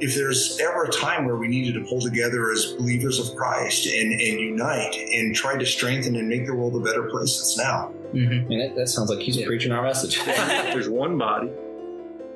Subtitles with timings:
[0.00, 3.86] if there's ever a time where we needed to pull together as believers of Christ
[3.86, 7.58] and, and unite and try to strengthen and make the world a better place, it's
[7.58, 7.92] now.
[8.12, 8.50] Mm-hmm.
[8.50, 9.46] And that, that sounds like he's yeah.
[9.46, 10.22] preaching our message.
[10.24, 11.48] There's one body,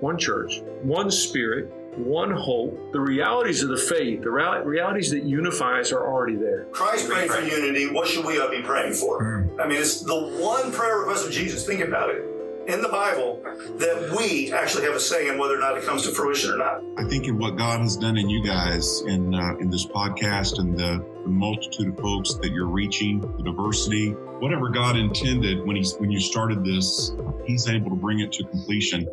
[0.01, 2.93] one church, one spirit, one hope.
[2.93, 6.67] The realities of the faith, the realities that unify us are already there.
[6.67, 7.91] Christ prayed for unity.
[7.91, 9.23] What should we all be praying for?
[9.23, 9.61] Mm.
[9.61, 11.67] I mean, it's the one prayer request of Jesus.
[11.67, 12.34] Think about it
[12.67, 13.43] in the Bible
[13.79, 16.57] that we actually have a say in whether or not it comes to fruition or
[16.57, 16.83] not.
[16.97, 20.59] I think in what God has done in you guys in uh, in this podcast
[20.59, 25.77] and the, the, multitude of folks that you're reaching, the diversity, whatever God intended when
[25.77, 27.13] he's when you started this,
[27.45, 29.07] He's able to bring it to completion.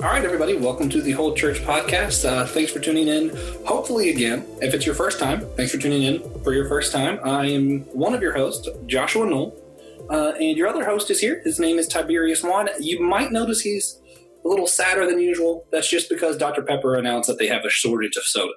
[0.00, 2.28] All right, everybody, welcome to the Whole Church Podcast.
[2.28, 3.30] Uh, thanks for tuning in.
[3.64, 7.20] Hopefully, again, if it's your first time, thanks for tuning in for your first time.
[7.22, 9.61] I am one of your hosts, Joshua Knoll.
[10.10, 11.40] Uh, and your other host is here.
[11.44, 12.68] His name is Tiberius Juan.
[12.80, 14.00] You might notice he's
[14.44, 15.66] a little sadder than usual.
[15.70, 16.62] That's just because Dr.
[16.62, 18.52] Pepper announced that they have a shortage of soda.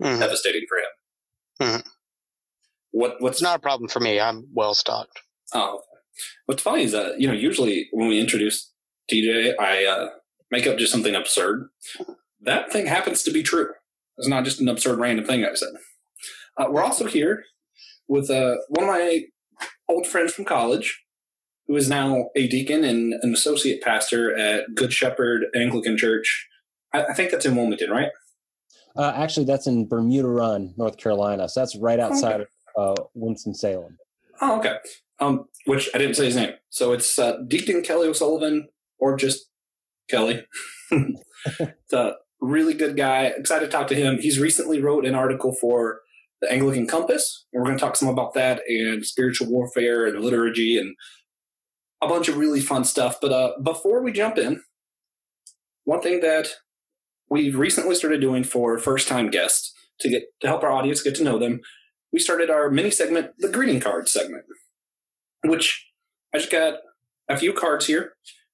[0.00, 0.20] Mm-hmm.
[0.20, 1.70] Devastating for him.
[1.70, 1.88] Mm-hmm.
[2.90, 3.16] What?
[3.20, 4.18] What's not a problem for me?
[4.18, 5.20] I'm well stocked.
[5.54, 5.82] Oh,
[6.46, 8.72] what's funny is that you know usually when we introduce
[9.10, 10.08] TJ, I uh,
[10.50, 11.68] make up just something absurd.
[12.40, 13.72] That thing happens to be true.
[14.18, 15.74] It's not just an absurd random thing I said.
[16.56, 17.44] Uh, we're also here
[18.08, 19.22] with uh, one of my
[19.88, 21.02] old friend from college
[21.66, 26.48] who is now a deacon and an associate pastor at Good Shepherd Anglican Church.
[26.92, 28.10] I, I think that's in Wilmington, right?
[28.96, 31.48] Uh, actually, that's in Bermuda Run, North Carolina.
[31.48, 32.50] So that's right outside okay.
[32.76, 33.98] of uh, Winston Salem.
[34.40, 34.76] Oh, okay.
[35.18, 36.54] Um, which I didn't say his name.
[36.70, 39.50] So it's uh, Deacon Kelly O'Sullivan, or just
[40.08, 40.46] Kelly.
[40.90, 43.24] it's a really good guy.
[43.24, 44.18] Excited to talk to him.
[44.18, 46.00] He's recently wrote an article for
[46.40, 47.46] the Anglican Compass.
[47.52, 50.94] We're going to talk some about that and spiritual warfare and liturgy and
[52.02, 53.16] a bunch of really fun stuff.
[53.20, 54.62] But uh, before we jump in,
[55.84, 56.48] one thing that
[57.30, 61.14] we've recently started doing for first time guests to get to help our audience get
[61.16, 61.60] to know them,
[62.12, 64.44] we started our mini segment, the greeting card segment,
[65.44, 65.86] which
[66.34, 66.74] I just got
[67.28, 68.12] a few cards here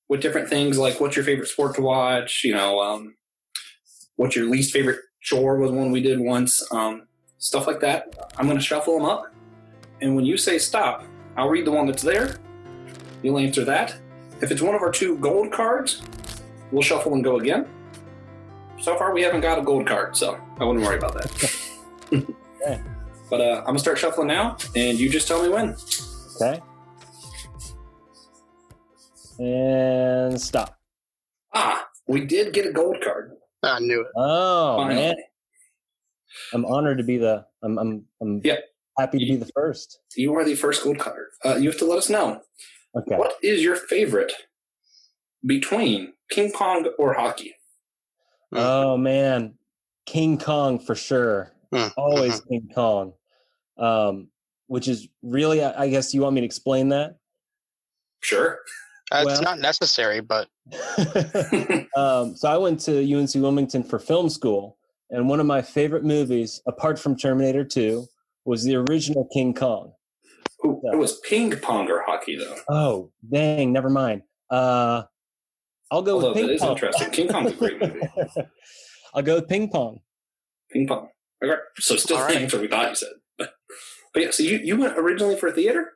[0.09, 3.15] with different things like what's your favorite sport to watch, you know, um,
[4.17, 6.63] what's your least favorite chore was one we did once.
[6.73, 7.07] Um,
[7.43, 8.31] stuff like that.
[8.39, 9.35] I'm going to shuffle them up.
[10.01, 11.05] And when you say stop,
[11.37, 12.37] I'll read the one that's there.
[13.23, 13.97] You'll answer that.
[14.41, 16.03] If it's one of our two gold cards,
[16.71, 17.67] we'll shuffle and go again.
[18.81, 21.61] So far, we haven't got a gold card, so I wouldn't worry about that.
[22.13, 22.81] okay.
[23.29, 25.77] But uh, I'm going to start shuffling now, and you just tell me when.
[26.41, 26.61] Okay.
[29.39, 30.79] And stop.
[31.55, 33.33] Ah, we did get a gold card.
[33.63, 34.09] I knew it.
[34.17, 34.95] Oh, Finally.
[35.01, 35.17] man.
[36.53, 37.45] I'm honored to be the.
[37.63, 37.79] I'm.
[37.79, 38.05] I'm.
[38.21, 38.57] I'm yeah.
[38.99, 40.01] happy to be the first.
[40.17, 41.29] You are the first gold cutter.
[41.45, 42.41] Uh, you have to let us know.
[42.97, 43.17] Okay.
[43.17, 44.33] What is your favorite
[45.45, 47.55] between King Kong or hockey?
[48.53, 49.55] Oh man,
[50.07, 51.53] King Kong for sure.
[51.73, 51.89] Hmm.
[51.97, 52.49] Always uh-huh.
[52.49, 53.13] King Kong.
[53.79, 54.29] Um,
[54.67, 57.17] which is really, I guess, you want me to explain that?
[58.21, 58.61] Sure.
[59.11, 60.49] Uh, well, it's not necessary, but.
[61.97, 64.79] um, so I went to UNC Wilmington for film school,
[65.13, 68.07] and one of my favorite movies, apart from Terminator 2,
[68.45, 69.93] was the original King Kong.
[70.65, 72.57] Ooh, so, it was ping pong or hockey, though.
[72.69, 74.23] Oh, dang, never mind.
[74.51, 75.03] Uh,
[75.91, 76.77] I'll go Although with ping that pong.
[76.77, 77.11] is interesting.
[77.11, 78.01] King Kong's a great movie.
[79.15, 80.01] I'll go with ping pong.
[80.71, 81.09] Ping pong.
[81.45, 81.61] Okay.
[81.79, 82.43] So still All the right.
[82.43, 83.09] answer we thought you said.
[83.37, 83.53] But,
[84.15, 85.93] but yeah, so you, you went originally for theater?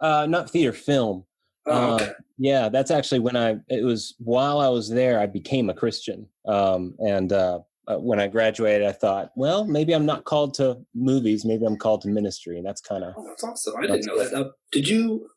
[0.00, 1.24] Uh, not theater, film.
[1.66, 2.06] Oh, okay.
[2.06, 3.56] Uh, yeah, that's actually when I.
[3.68, 8.20] It was while I was there, I became a Christian, um, and uh, uh, when
[8.20, 11.44] I graduated, I thought, well, maybe I'm not called to movies.
[11.44, 13.14] Maybe I'm called to ministry, and that's kind of.
[13.16, 13.74] Oh, that's awesome!
[13.78, 14.34] I didn't know that.
[14.34, 15.28] Uh, did you?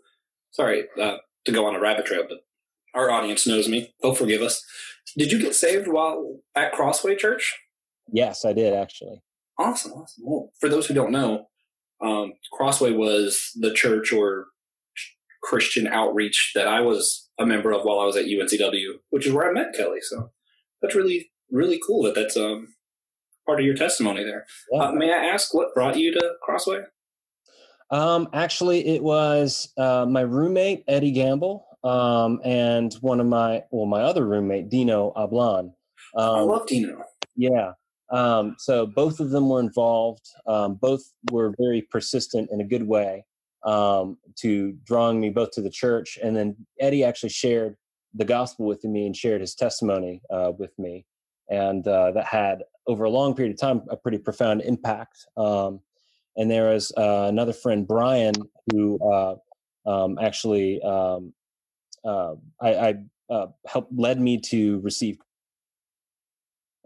[0.52, 2.40] Sorry uh, to go on a rabbit trail, but
[2.96, 3.94] our audience knows me.
[4.02, 4.64] They'll forgive us.
[5.18, 7.56] Did you get saved while at Crossway Church?
[8.12, 9.22] Yes, I did actually.
[9.58, 10.24] Awesome, awesome.
[10.26, 11.48] Well, for those who don't know,
[12.02, 14.48] um, Crossway was the church or
[15.44, 19.34] Christian outreach that I was a member of while I was at UNCW, which is
[19.34, 20.00] where I met Kelly.
[20.02, 20.32] So
[20.82, 22.74] that's really really cool that that's um,
[23.46, 24.46] part of your testimony there.
[24.72, 24.84] Yeah.
[24.84, 26.84] Uh, may I ask what brought you to Crossway?
[27.92, 33.86] Um, actually, it was uh, my roommate Eddie Gamble um, and one of my well,
[33.86, 35.74] my other roommate Dino Ablan.
[36.16, 37.04] Um, I love Dino.
[37.36, 37.72] Yeah.
[38.12, 40.26] Um, so both of them were involved.
[40.48, 41.02] Um, both
[41.32, 43.26] were very persistent in a good way
[43.64, 47.76] um, to drawing me both to the church, and then Eddie actually shared
[48.14, 51.06] the gospel with me and shared his testimony uh, with me
[51.50, 55.28] and uh, that had over a long period of time a pretty profound impact.
[55.38, 55.82] Um,
[56.36, 58.34] and there was uh, another friend, Brian,
[58.72, 59.36] who uh,
[59.86, 61.34] um, actually um,
[62.06, 62.96] uh, I, I
[63.30, 65.18] uh, helped led me to receive.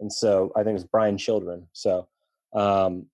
[0.00, 1.68] and so I think it's was Brian Children.
[1.72, 2.08] So
[2.54, 3.06] um,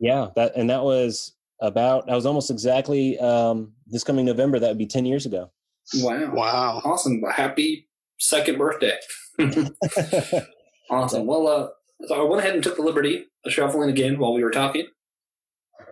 [0.00, 4.58] yeah, that and that was about that was almost exactly um, this coming November.
[4.58, 5.50] That would be ten years ago.
[5.94, 6.32] Wow!
[6.32, 6.80] Wow!
[6.84, 7.22] Awesome!
[7.22, 7.88] Happy
[8.18, 8.98] second birthday.
[10.90, 11.26] awesome.
[11.26, 11.68] Well, uh,
[12.06, 14.86] so I went ahead and took the liberty of shuffling again while we were talking.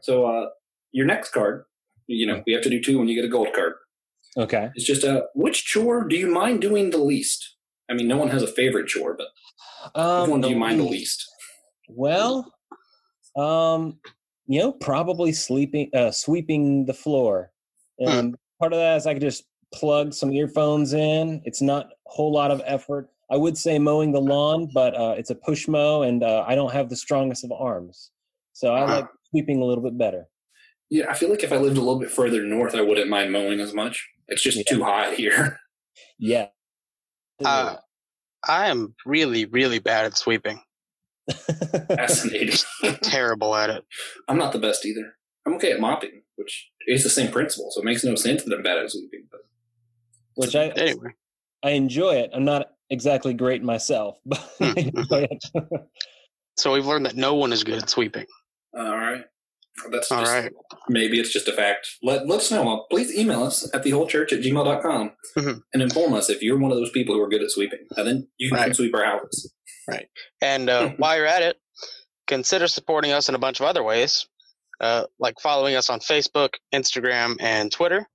[0.03, 0.47] So uh,
[0.93, 1.65] your next card,
[2.07, 3.75] you know, we have to do two when you get a gold card.
[4.37, 4.71] Okay.
[4.75, 7.57] It's just uh, which chore do you mind doing the least?
[7.91, 9.29] I mean, no one has a favorite chore, but
[9.99, 11.25] um, which one do you mind the least?
[11.89, 12.53] Well,
[13.37, 13.99] um,
[14.47, 17.53] you know, probably sleeping, uh, sweeping the floor.
[18.03, 18.31] Hmm.
[18.59, 21.43] Part of that is I could just plug some earphones in.
[21.45, 23.09] It's not a whole lot of effort.
[23.31, 26.55] I would say mowing the lawn, but uh, it's a push mow, and uh, I
[26.55, 28.11] don't have the strongest of arms,
[28.53, 30.27] so I like sweeping a little bit better.
[30.91, 33.33] Yeah, I feel like if I lived a little bit further north, I wouldn't mind
[33.33, 34.09] mowing as much.
[34.29, 34.65] It's just yeah.
[34.69, 35.59] too hot here.
[36.19, 36.47] Yeah.
[37.45, 37.77] Uh,
[38.49, 40.61] I am really, really bad at sweeping.
[41.89, 42.57] Fascinating.
[43.03, 43.85] Terrible at it.
[44.29, 45.15] I'm not the best either.
[45.47, 48.55] I'm okay at mopping, which is the same principle, so it makes no sense that
[48.55, 49.25] I'm bad at sweeping.
[49.31, 49.41] But
[50.35, 51.11] which I anyway,
[51.63, 52.31] I enjoy it.
[52.33, 55.45] I'm not exactly great myself, but I hmm, enjoy it.
[56.57, 58.27] so we've learned that no one is good at sweeping.
[58.77, 59.25] All right.
[59.91, 60.53] That's All just, right.
[60.89, 61.89] Maybe it's just a fact.
[62.03, 62.87] Let, let us know.
[62.91, 65.59] Please email us at thewholechurch at gmail.com mm-hmm.
[65.73, 67.81] and inform us if you're one of those people who are good at sweeping.
[67.97, 69.53] And then you can sweep our houses.
[69.89, 70.07] Right.
[70.41, 71.57] And uh, while you're at it,
[72.27, 74.27] consider supporting us in a bunch of other ways,
[74.81, 78.07] uh, like following us on Facebook, Instagram, and Twitter.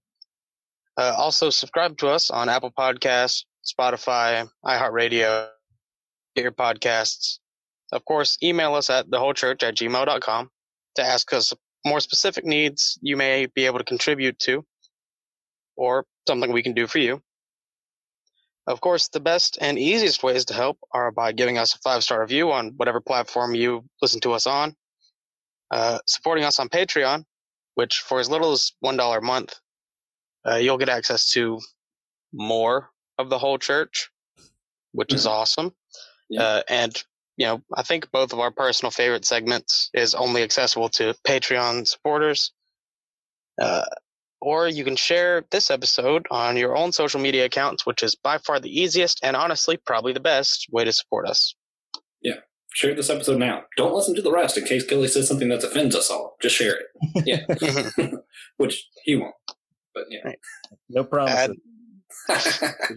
[0.97, 3.43] Uh, also, subscribe to us on Apple Podcasts,
[3.73, 5.49] Spotify, iHeartRadio,
[6.35, 7.39] get your podcasts.
[7.91, 10.49] Of course, email us at thewholechurch at gmail.com
[10.95, 11.53] to ask us
[11.85, 14.65] more specific needs you may be able to contribute to
[15.75, 17.21] or something we can do for you.
[18.67, 22.03] Of course, the best and easiest ways to help are by giving us a five
[22.03, 24.75] star review on whatever platform you listen to us on,
[25.71, 27.23] uh, supporting us on Patreon,
[27.75, 29.55] which for as little as $1 a month,
[30.45, 31.59] uh, you'll get access to
[32.31, 32.89] more
[33.19, 34.09] of the whole church,
[34.93, 35.17] which mm-hmm.
[35.17, 35.73] is awesome.
[36.29, 36.41] Yeah.
[36.41, 37.03] Uh, and
[37.37, 41.87] you know, I think both of our personal favorite segments is only accessible to Patreon
[41.87, 42.51] supporters.
[43.61, 43.85] Uh,
[44.41, 48.37] or you can share this episode on your own social media accounts, which is by
[48.39, 51.55] far the easiest and honestly probably the best way to support us.
[52.21, 52.35] Yeah.
[52.73, 53.63] Share this episode now.
[53.77, 56.35] Don't listen to the rest in case Kelly says something that offends us all.
[56.41, 57.25] Just share it.
[57.25, 58.09] Yeah.
[58.57, 59.33] which he won't.
[59.93, 60.21] But yeah.
[60.23, 60.39] Right.
[60.89, 61.55] No problem.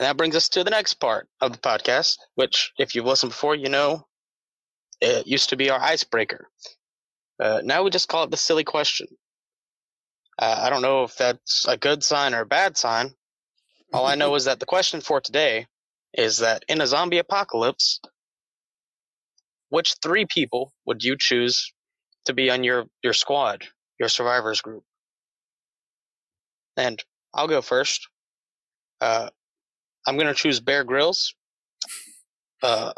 [0.00, 3.54] That brings us to the next part of the podcast, which, if you've listened before,
[3.54, 4.06] you know
[5.00, 6.48] it used to be our icebreaker.
[7.40, 9.06] Uh, now we just call it the silly question.
[10.38, 13.14] Uh, I don't know if that's a good sign or a bad sign.
[13.92, 15.66] All I know is that the question for today
[16.14, 18.00] is that in a zombie apocalypse,
[19.70, 21.72] which three people would you choose
[22.26, 23.64] to be on your, your squad,
[23.98, 24.84] your survivors group?
[26.76, 27.02] And
[27.34, 28.08] I'll go first.
[29.02, 29.28] Uh,
[30.06, 31.34] I'm going to choose Bear Grylls.
[32.62, 32.92] Uh,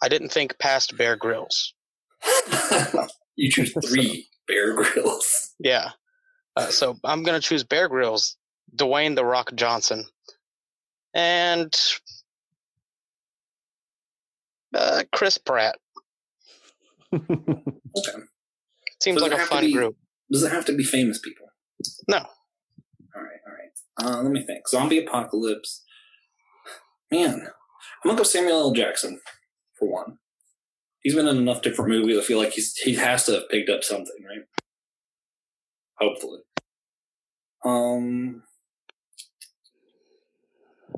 [0.00, 1.74] I didn't think past Bear Grylls.
[3.36, 5.54] you choose three Bear Grylls.
[5.58, 5.90] Yeah.
[6.56, 8.36] Uh, so I'm going to choose Bear Grylls,
[8.76, 10.04] Dwayne The Rock Johnson,
[11.12, 11.74] and
[14.72, 15.76] uh, Chris Pratt.
[17.12, 18.22] okay.
[19.02, 19.96] Seems like a fun be, group.
[20.30, 21.46] Does it have to be famous people?
[22.08, 22.18] No.
[22.18, 22.24] All
[23.16, 23.70] right, all right.
[24.00, 24.68] Uh, let me think.
[24.68, 25.84] Zombie apocalypse.
[27.10, 27.48] Man,
[28.04, 28.72] I'm gonna go Samuel L.
[28.72, 29.20] Jackson
[29.78, 30.18] for one.
[31.00, 32.18] He's been in enough different movies.
[32.18, 34.46] I feel like he's he has to have picked up something, right?
[36.00, 36.40] Hopefully.
[37.64, 38.42] Um,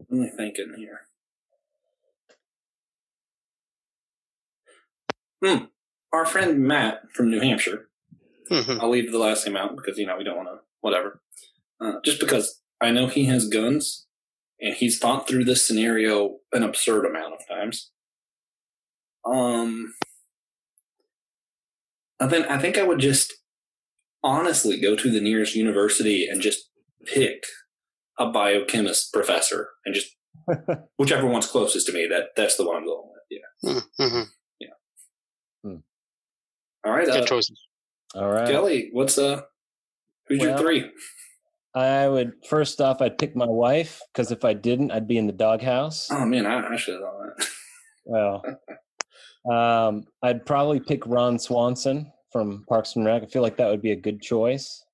[0.08, 1.00] let me think in here?
[5.44, 5.64] Hmm.
[6.12, 7.88] Our friend Matt from New Hampshire.
[8.50, 8.80] Mm-hmm.
[8.80, 11.20] I'll leave the last name out because you know we don't want to whatever.
[11.80, 14.06] Uh, just because I know he has guns
[14.60, 17.90] and he's thought through this scenario an absurd amount of times.
[19.24, 19.94] Um,
[22.20, 23.34] and then I think I would just
[24.22, 26.70] honestly go to the nearest university and just
[27.04, 27.44] pick
[28.18, 30.16] a biochemist professor and just
[30.96, 32.06] whichever one's closest to me.
[32.06, 33.22] That that's the one I'm going with.
[33.30, 33.72] Yeah.
[33.72, 34.22] Hmm, mm-hmm.
[34.60, 34.68] Yeah.
[35.64, 35.76] Hmm.
[36.84, 37.06] All right.
[37.06, 37.60] Good uh, choices.
[38.14, 38.90] All right, Kelly.
[38.92, 39.42] What's uh?
[40.28, 40.90] Who's well, your three?
[41.76, 45.26] I would first off, I'd pick my wife because if I didn't, I'd be in
[45.26, 46.08] the doghouse.
[46.10, 47.48] Oh man, I, I should have done that.
[48.06, 48.42] well,
[49.54, 53.22] um, I'd probably pick Ron Swanson from Parks and Rec.
[53.22, 54.84] I feel like that would be a good choice.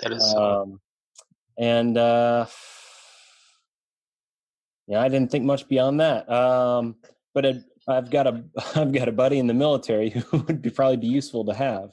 [0.00, 0.34] That is.
[0.34, 0.80] Um,
[1.58, 2.46] and uh,
[4.86, 6.28] yeah, I didn't think much beyond that.
[6.30, 6.96] Um,
[7.34, 8.44] but I'd I've got a
[8.76, 11.90] I've got a buddy in the military who would be probably be useful to have.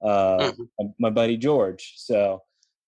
[0.00, 0.94] Uh, Mhm.
[1.00, 1.94] my buddy George.
[1.96, 2.42] So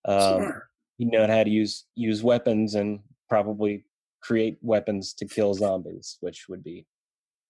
[0.05, 0.53] um,
[0.99, 3.85] he know how to use use weapons and probably
[4.21, 6.85] create weapons to kill zombies, which would be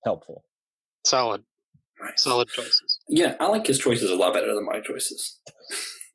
[0.05, 0.45] helpful.
[1.05, 1.43] Solid,
[2.01, 2.23] Nice.
[2.23, 2.99] solid choices.
[3.09, 5.39] Yeah, I like his choices a lot better than my choices.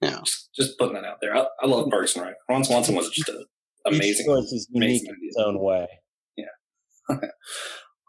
[0.01, 0.21] Yeah.
[0.25, 1.35] Just, just putting that out there.
[1.37, 2.35] I, I love Parks and Rec.
[2.49, 3.45] Ron Swanson was just an
[3.87, 4.09] amazing.
[4.21, 5.29] Each choice is unique in idea.
[5.29, 5.87] its own way.
[6.37, 7.17] Yeah,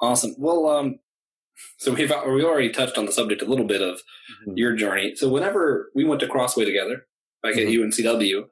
[0.01, 0.35] Awesome.
[0.37, 0.99] Well, um,
[1.77, 4.01] so we've we already touched on the subject a little bit of
[4.47, 4.53] Mhm.
[4.57, 5.15] your journey.
[5.15, 7.07] So whenever we went to Crossway together,
[7.41, 7.73] back at Mhm.
[7.91, 8.49] UNCW,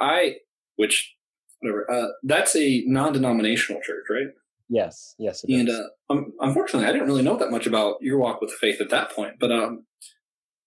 [0.00, 0.36] I,
[0.76, 1.14] which
[1.60, 4.28] whatever, uh, that's a non-denominational church, right?
[4.68, 5.60] Yes, yes, it is.
[5.60, 8.80] And uh, um, unfortunately, I didn't really know that much about your walk with faith
[8.80, 9.34] at that point.
[9.40, 9.84] But um,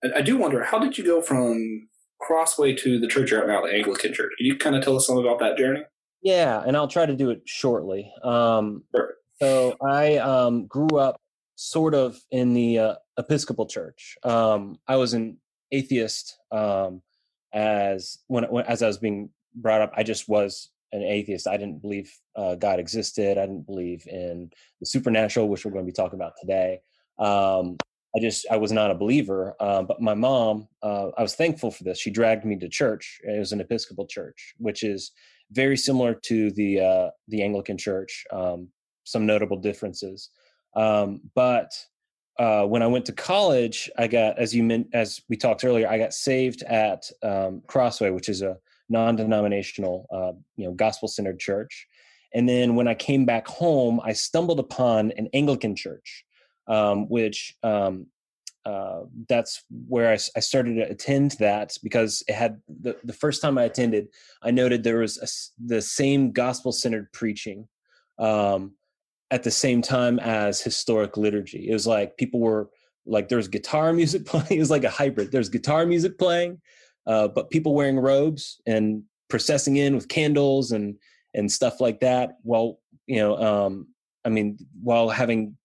[0.03, 1.87] I, I do wonder, how did you go from
[2.19, 4.31] Crossway to the church you're at now, the Anglican Church?
[4.37, 5.83] Can you kind of tell us some about that journey?
[6.21, 8.11] Yeah, and I'll try to do it shortly.
[8.23, 9.19] Um, Perfect.
[9.41, 11.19] so I um, grew up
[11.55, 14.15] sort of in the uh, Episcopal Church.
[14.23, 15.37] Um, I was an
[15.71, 17.01] atheist um,
[17.53, 19.93] as when, when as I was being brought up.
[19.95, 21.47] I just was an atheist.
[21.47, 23.37] I didn't believe uh, God existed.
[23.37, 26.79] I didn't believe in the supernatural, which we're going to be talking about today.
[27.19, 27.77] Um,
[28.15, 29.55] I just I was not a believer.
[29.59, 31.99] Uh, but my mom, uh, I was thankful for this.
[31.99, 33.19] She dragged me to church.
[33.23, 35.11] It was an Episcopal church, which is
[35.51, 38.23] very similar to the uh, the Anglican Church.
[38.31, 38.69] Um,
[39.03, 40.29] some notable differences,
[40.75, 41.71] um, but
[42.39, 45.87] uh, when I went to college, I got as you meant as we talked earlier,
[45.87, 48.57] I got saved at um, Crossway, which is a
[48.89, 51.87] non-denominational, uh, you know, gospel-centered church.
[52.33, 56.25] And then when I came back home, I stumbled upon an Anglican church,
[56.67, 58.07] um, which um,
[58.65, 63.57] uh, that's where I started to attend that because it had the, the first time
[63.57, 64.07] I attended,
[64.41, 65.27] I noted there was a
[65.63, 67.67] the same gospel centered preaching
[68.17, 68.73] um,
[69.33, 71.67] at the same time as historic liturgy.
[71.67, 72.69] It was like people were
[73.07, 74.45] like there's guitar music playing.
[74.51, 75.31] It was like a hybrid.
[75.31, 76.61] There's guitar music playing,
[77.07, 80.95] uh, but people wearing robes and processing in with candles and
[81.33, 82.37] and stuff like that.
[82.43, 83.87] While you know, um,
[84.23, 85.57] I mean, while having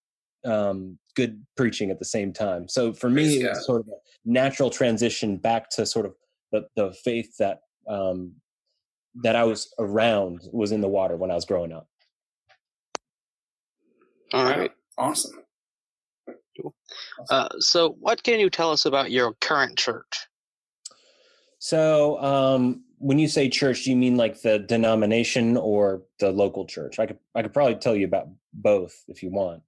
[0.47, 2.69] um, good preaching at the same time.
[2.69, 6.15] So for me, Praise it was sort of a natural transition back to sort of
[6.53, 8.33] the, the faith that um,
[9.23, 11.87] that I was around was in the water when I was growing up.
[14.33, 14.73] All right.
[14.97, 15.43] Awesome.
[17.31, 20.27] Uh, so, what can you tell us about your current church?
[21.61, 26.67] So um, when you say church, do you mean like the denomination or the local
[26.67, 26.99] church?
[26.99, 29.63] I could I could probably tell you about both if you want.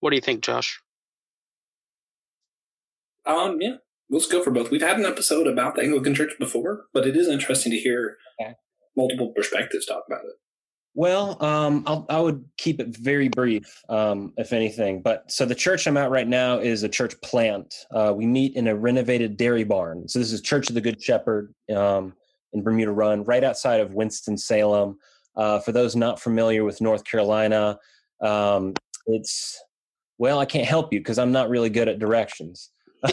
[0.00, 0.80] What do you think, Josh?
[3.26, 3.76] Um, yeah,
[4.10, 4.70] let's go for both.
[4.70, 8.16] We've had an episode about the Anglican Church before, but it is interesting to hear
[8.40, 8.54] Okay.
[8.96, 10.34] multiple perspectives talk about it.
[10.98, 15.00] Well, um, I would keep it very brief, um, if anything.
[15.00, 17.72] But so the church I'm at right now is a church plant.
[17.92, 20.08] Uh, we meet in a renovated dairy barn.
[20.08, 22.14] So this is Church of the Good Shepherd um,
[22.52, 24.98] in Bermuda Run, right outside of Winston Salem.
[25.36, 27.78] Uh, for those not familiar with North Carolina,
[28.20, 28.74] um,
[29.06, 29.62] it's
[30.18, 32.70] well, I can't help you because I'm not really good at directions.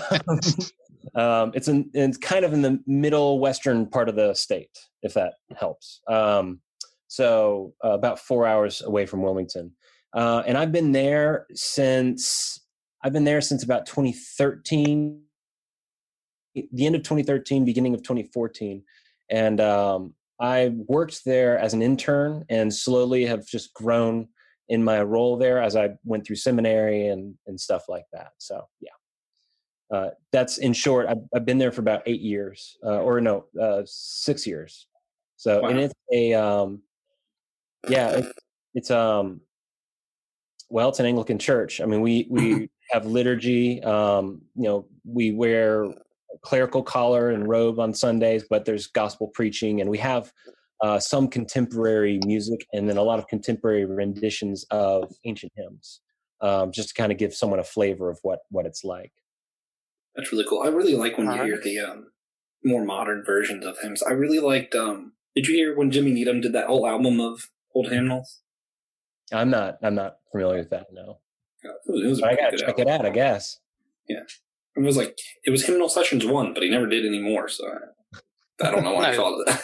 [1.13, 5.13] um, it's in it's kind of in the middle western part of the state, if
[5.13, 6.01] that helps.
[6.07, 6.61] Um,
[7.07, 9.71] so uh, about four hours away from Wilmington.
[10.13, 12.59] Uh, and I've been there since
[13.03, 15.21] I've been there since about 2013,
[16.55, 18.83] the end of 2013, beginning of 2014,
[19.29, 24.27] and um, I worked there as an intern and slowly have just grown
[24.69, 28.31] in my role there as I went through seminary and and stuff like that.
[28.39, 31.07] So yeah, uh, that's in short.
[31.07, 34.87] I've, I've been there for about eight years, uh, or no, uh, six years.
[35.37, 36.81] So and it's a um,
[37.89, 38.33] yeah, it's,
[38.73, 39.41] it's um,
[40.69, 41.81] well, it's an Anglican church.
[41.81, 43.81] I mean, we we have liturgy.
[43.83, 45.85] Um, you know, we wear
[46.41, 50.31] clerical collar and robe on Sundays, but there's gospel preaching, and we have
[50.81, 56.01] uh, some contemporary music, and then a lot of contemporary renditions of ancient hymns,
[56.41, 59.11] um, just to kind of give someone a flavor of what what it's like.
[60.15, 60.63] That's really cool.
[60.63, 62.07] I really like when you hear the um,
[62.63, 64.01] more modern versions of hymns.
[64.01, 64.75] I really liked.
[64.75, 68.41] Um, did you hear when Jimmy Needham did that whole album of old hymnals?
[69.33, 70.87] I'm not I'm not familiar with that.
[70.91, 71.19] No,
[71.63, 72.87] Yeah, It was, it was I gotta check album.
[72.87, 73.05] it out.
[73.05, 73.59] I guess.
[74.07, 74.21] Yeah,
[74.75, 77.47] it was like it was hymnal sessions one, but he never did any more.
[77.49, 79.17] So I, I don't know why I No.
[79.17, 79.61] called it that.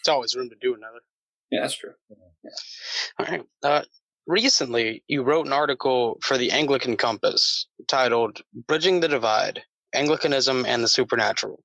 [0.00, 1.00] It's always room to do another.
[1.50, 1.90] yeah, that's true.
[3.18, 3.42] All right.
[3.62, 3.82] Uh,
[4.28, 9.62] recently, you wrote an article for the Anglican Compass titled Bridging the Divide
[9.94, 11.60] Anglicanism and the Supernatural.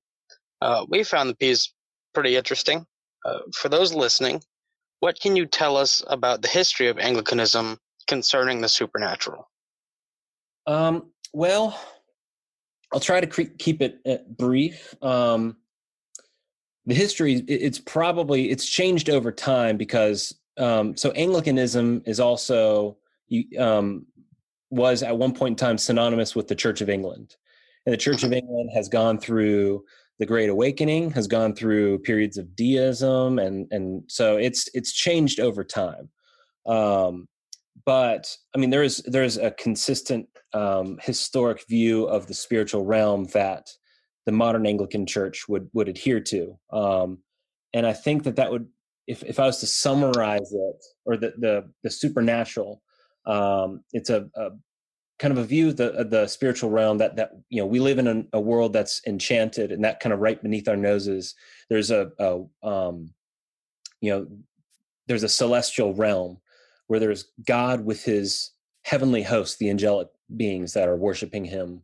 [0.60, 1.72] Uh, we found the piece
[2.14, 2.84] pretty interesting.
[3.24, 4.42] Uh, for those listening,
[5.02, 9.50] what can you tell us about the history of Anglicanism concerning the supernatural?
[10.64, 11.76] Um, well,
[12.92, 14.94] I'll try to cre- keep it uh, brief.
[15.02, 15.56] Um,
[16.86, 22.96] the history it's probably it's changed over time because um, so Anglicanism is also
[23.58, 24.06] um,
[24.70, 27.34] was at one point in time synonymous with the Church of England,
[27.86, 28.46] and the Church of mm-hmm.
[28.46, 29.84] England has gone through
[30.22, 35.40] the Great Awakening, has gone through periods of deism, and and so it's it's changed
[35.40, 36.10] over time.
[36.64, 37.26] Um,
[37.84, 42.84] but I mean, there is there is a consistent um, historic view of the spiritual
[42.84, 43.66] realm that
[44.24, 47.18] the modern Anglican Church would would adhere to, um,
[47.74, 48.68] and I think that that would,
[49.08, 52.80] if if I was to summarize it, or the the the supernatural,
[53.26, 54.50] um, it's a, a,
[55.18, 58.08] kind of a view the the spiritual realm that that you know we live in
[58.08, 61.34] a, a, world that's enchanted, and that kind of right beneath our noses,
[61.68, 63.10] there's a, a um,
[64.02, 64.26] you know,
[65.06, 66.38] there's a celestial realm
[66.88, 68.50] where there's God with His
[68.84, 71.82] heavenly host, the angelic beings that are worshiping Him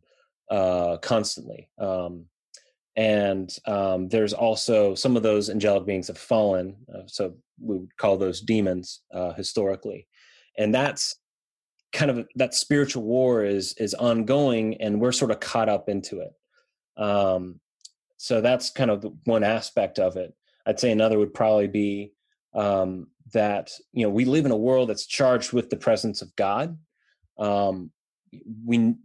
[0.51, 1.69] uh, constantly.
[1.79, 2.25] Um,
[2.95, 7.97] and um, there's also some of those angelic beings have fallen, uh, so we would
[7.97, 10.07] call those demons uh, historically,
[10.57, 11.15] and that's
[11.91, 16.21] kind of that spiritual war is is ongoing, and we're sort of caught up into
[16.21, 16.33] it.
[17.01, 17.59] Um,
[18.17, 20.33] so that's kind of one aspect of it.
[20.65, 22.13] I'd say another would probably be
[22.53, 26.35] um, that you know we live in a world that's charged with the presence of
[26.35, 26.77] God.
[27.37, 27.91] Um,
[28.65, 28.95] we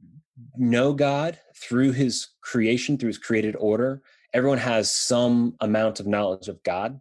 [0.56, 4.02] know God through his creation, through his created order.
[4.32, 7.00] Everyone has some amount of knowledge of God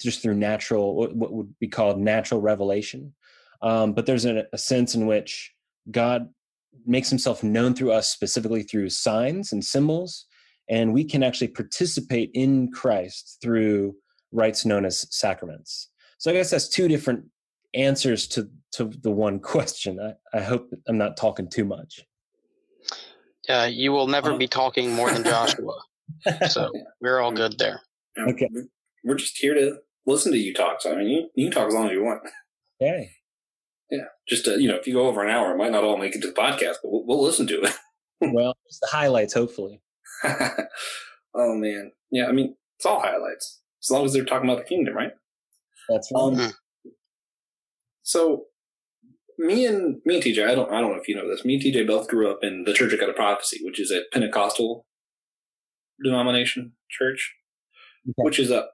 [0.00, 3.14] just through natural, what would be called natural revelation.
[3.62, 5.52] Um, but there's a, a sense in which
[5.90, 6.28] God
[6.86, 10.26] makes himself known through us specifically through signs and symbols.
[10.68, 13.94] And we can actually participate in Christ through
[14.32, 15.90] rites known as sacraments.
[16.18, 17.24] So I guess that's two different
[17.74, 19.98] answers to, to the one question.
[20.00, 22.00] I, I hope I'm not talking too much.
[23.48, 25.78] Uh, you will never uh, be talking more than Joshua.
[26.48, 27.82] so we're all good there.
[28.18, 28.48] Okay.
[29.02, 30.80] We're just here to listen to you talk.
[30.80, 32.22] So, I mean, you, you can talk as long as you want.
[32.80, 33.10] Okay.
[33.90, 34.04] Yeah.
[34.28, 36.14] Just, to, you know, if you go over an hour, it might not all make
[36.14, 37.74] it to the podcast, but we'll, we'll listen to it.
[38.20, 39.82] well, just the highlights, hopefully.
[40.24, 41.92] oh, man.
[42.10, 42.26] Yeah.
[42.26, 45.12] I mean, it's all highlights as long as they're talking about the kingdom, right?
[45.88, 46.20] That's right.
[46.20, 46.52] Um,
[48.02, 48.44] so
[49.38, 51.44] me and me and TJ, I don't I don't know if you know this.
[51.44, 53.90] Me and TJ both grew up in the Church of God of Prophecy, which is
[53.90, 54.86] a Pentecostal
[56.02, 57.34] denomination church,
[58.06, 58.14] okay.
[58.18, 58.66] which is a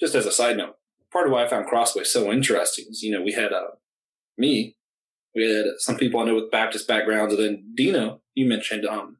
[0.00, 0.76] just as a side note.
[1.12, 3.76] Part of why I found Crossway so interesting is you know we had uh,
[4.36, 4.76] me,
[5.34, 9.18] we had some people I know with Baptist backgrounds, and then Dino, you mentioned, um,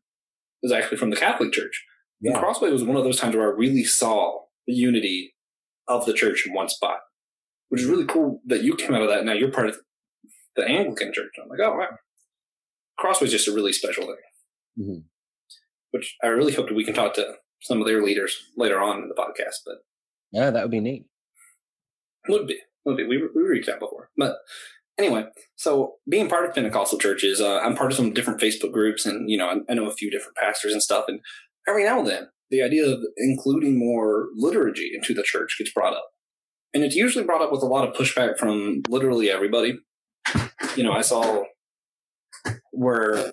[0.63, 1.85] was actually from the Catholic Church.
[2.21, 2.33] Yeah.
[2.33, 5.35] And Crossway was one of those times where I really saw the unity
[5.89, 7.01] of the church in one spot,
[7.69, 9.25] which is really cool that you came out of that.
[9.25, 9.77] Now you're part of
[10.57, 11.33] the Anglican Church.
[11.43, 11.99] I'm like, oh wow,
[12.99, 14.17] Crossway's just a really special thing.
[14.79, 14.99] Mm-hmm.
[15.91, 19.03] Which I really hope that we can talk to some of their leaders later on
[19.03, 19.61] in the podcast.
[19.67, 19.77] But
[20.33, 21.07] yeah, that would be neat.
[22.29, 23.05] Would be, would be.
[23.05, 24.37] We we reached out before, but
[24.99, 25.25] anyway,
[25.57, 29.31] so being part of Pentecostal churches, uh, I'm part of some different Facebook groups, and
[29.31, 31.05] you know, I, I know a few different pastors and stuff.
[31.09, 31.21] And
[31.69, 35.95] every now and then, the idea of including more liturgy into the church gets brought
[35.95, 36.07] up.
[36.73, 39.79] And it's usually brought up with a lot of pushback from literally everybody
[40.77, 41.45] you know, I saw
[42.73, 43.33] where I'm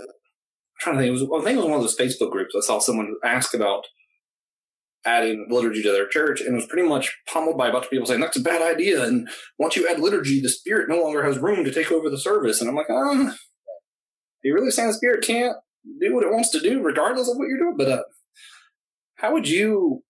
[0.80, 1.10] trying to think.
[1.10, 2.56] It was I think it was one of those Facebook groups.
[2.56, 3.86] I saw someone ask about
[5.06, 8.06] adding liturgy to their church, and was pretty much pummeled by a bunch of people
[8.06, 9.04] saying that's a bad idea.
[9.04, 12.18] And once you add liturgy, the Spirit no longer has room to take over the
[12.18, 12.62] service.
[12.62, 13.34] And I'm like, um
[14.44, 15.56] are you really saying the Spirit can't
[16.00, 17.76] do what it wants to do regardless of what you're doing?
[17.78, 18.04] But uh,
[19.16, 20.04] how would you?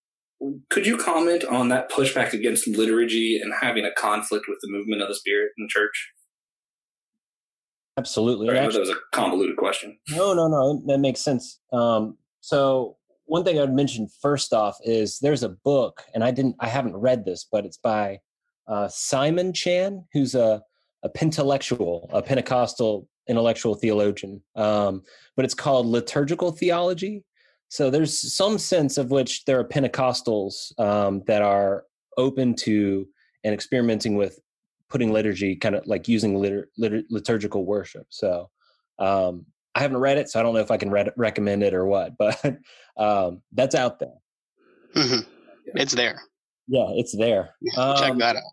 [0.70, 5.02] Could you comment on that pushback against liturgy and having a conflict with the movement
[5.02, 6.12] of the Spirit in the church?
[7.98, 8.48] Absolutely.
[8.48, 10.00] Sorry, Actually, that was a convoluted question.
[10.10, 10.82] No, no, no.
[10.88, 11.60] That makes sense.
[11.72, 12.98] Um, so
[13.32, 16.98] one thing I'd mention first off is there's a book, and I didn't, I haven't
[16.98, 18.20] read this, but it's by
[18.68, 20.62] uh, Simon Chan, who's a
[21.04, 24.42] a pentelectual, a Pentecostal intellectual theologian.
[24.58, 25.04] Um,
[25.38, 27.24] but it's called liturgical theology.
[27.70, 31.86] So there's some sense of which there are Pentecostals um, that are
[32.18, 33.08] open to
[33.46, 34.40] and experimenting with
[34.90, 38.08] putting liturgy kind of like using litur- litur- liturgical worship.
[38.10, 38.50] So
[39.00, 41.74] um, I haven't read it, so I don't know if I can re- recommend it
[41.74, 42.40] or what, but
[42.98, 44.16] um, that's out there.
[44.96, 45.30] Mm-hmm.
[45.76, 46.22] It's there.
[46.68, 47.52] Yeah, it's there.
[47.78, 48.44] Um, Check that out.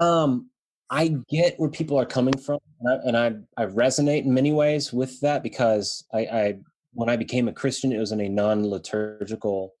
[0.06, 0.50] um,
[0.90, 4.52] I get where people are coming from, and I, and I, I resonate in many
[4.52, 6.54] ways with that because I, I
[6.92, 9.74] when I became a Christian, it was in a non-liturgical,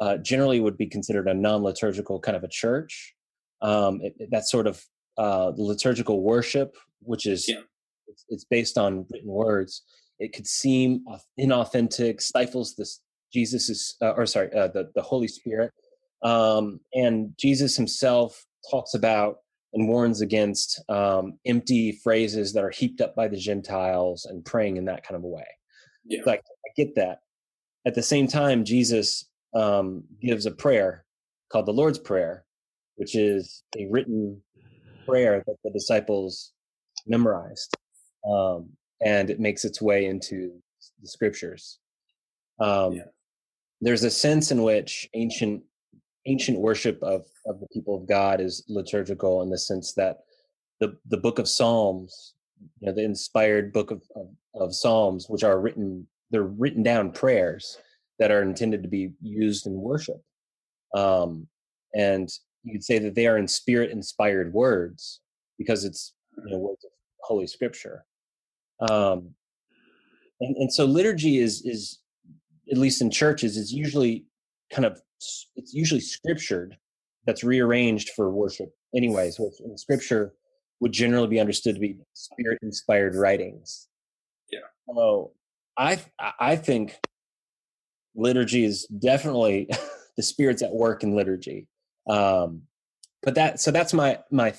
[0.00, 3.14] uh, generally would be considered a non-liturgical kind of a church,
[3.62, 4.84] um, it, it, that's sort of
[5.16, 7.60] uh, liturgical worship, which is Yeah.
[8.08, 9.82] It's, it's based on written words,
[10.18, 11.04] it could seem
[11.38, 13.00] inauthentic, stifles this
[13.32, 15.70] Jesus is, uh, or sorry, uh, the the Holy Spirit,
[16.22, 19.38] um, and Jesus himself talks about
[19.74, 24.78] and warns against um, empty phrases that are heaped up by the Gentiles and praying
[24.78, 25.46] in that kind of a way.
[26.06, 26.22] Yeah.
[26.24, 27.18] Like I get that.
[27.86, 31.04] At the same time, Jesus um, gives a prayer
[31.50, 32.44] called the Lord's Prayer,
[32.96, 34.42] which is a written
[35.06, 36.52] prayer that the disciples
[37.06, 37.74] memorized,
[38.26, 38.70] um,
[39.04, 40.52] and it makes its way into
[41.00, 41.78] the scriptures.
[42.60, 43.04] Um, Yeah.
[43.80, 45.62] There's a sense in which ancient
[46.26, 50.18] ancient worship of of the people of God is liturgical in the sense that
[50.80, 52.34] the the book of Psalms,
[52.80, 57.12] you know, the inspired book of, of, of Psalms, which are written, they're written down
[57.12, 57.78] prayers
[58.18, 60.20] that are intended to be used in worship.
[60.94, 61.46] Um,
[61.94, 62.28] and
[62.64, 65.20] you could say that they are in spirit inspired words
[65.56, 66.90] because it's you know words of
[67.22, 68.04] holy scripture.
[68.80, 69.34] Um,
[70.40, 71.98] and, and so liturgy is is
[72.70, 74.24] at least in churches is usually
[74.72, 75.00] kind of
[75.56, 76.76] it's usually scriptured
[77.26, 80.34] that's rearranged for worship anyways which in scripture
[80.80, 83.88] would generally be understood to be spirit inspired writings.
[84.52, 84.60] Yeah.
[84.86, 85.32] so
[85.76, 86.00] i
[86.38, 86.98] i think
[88.14, 89.68] liturgy is definitely
[90.16, 91.66] the spirits at work in liturgy.
[92.10, 92.62] Um
[93.22, 94.52] but that so that's my my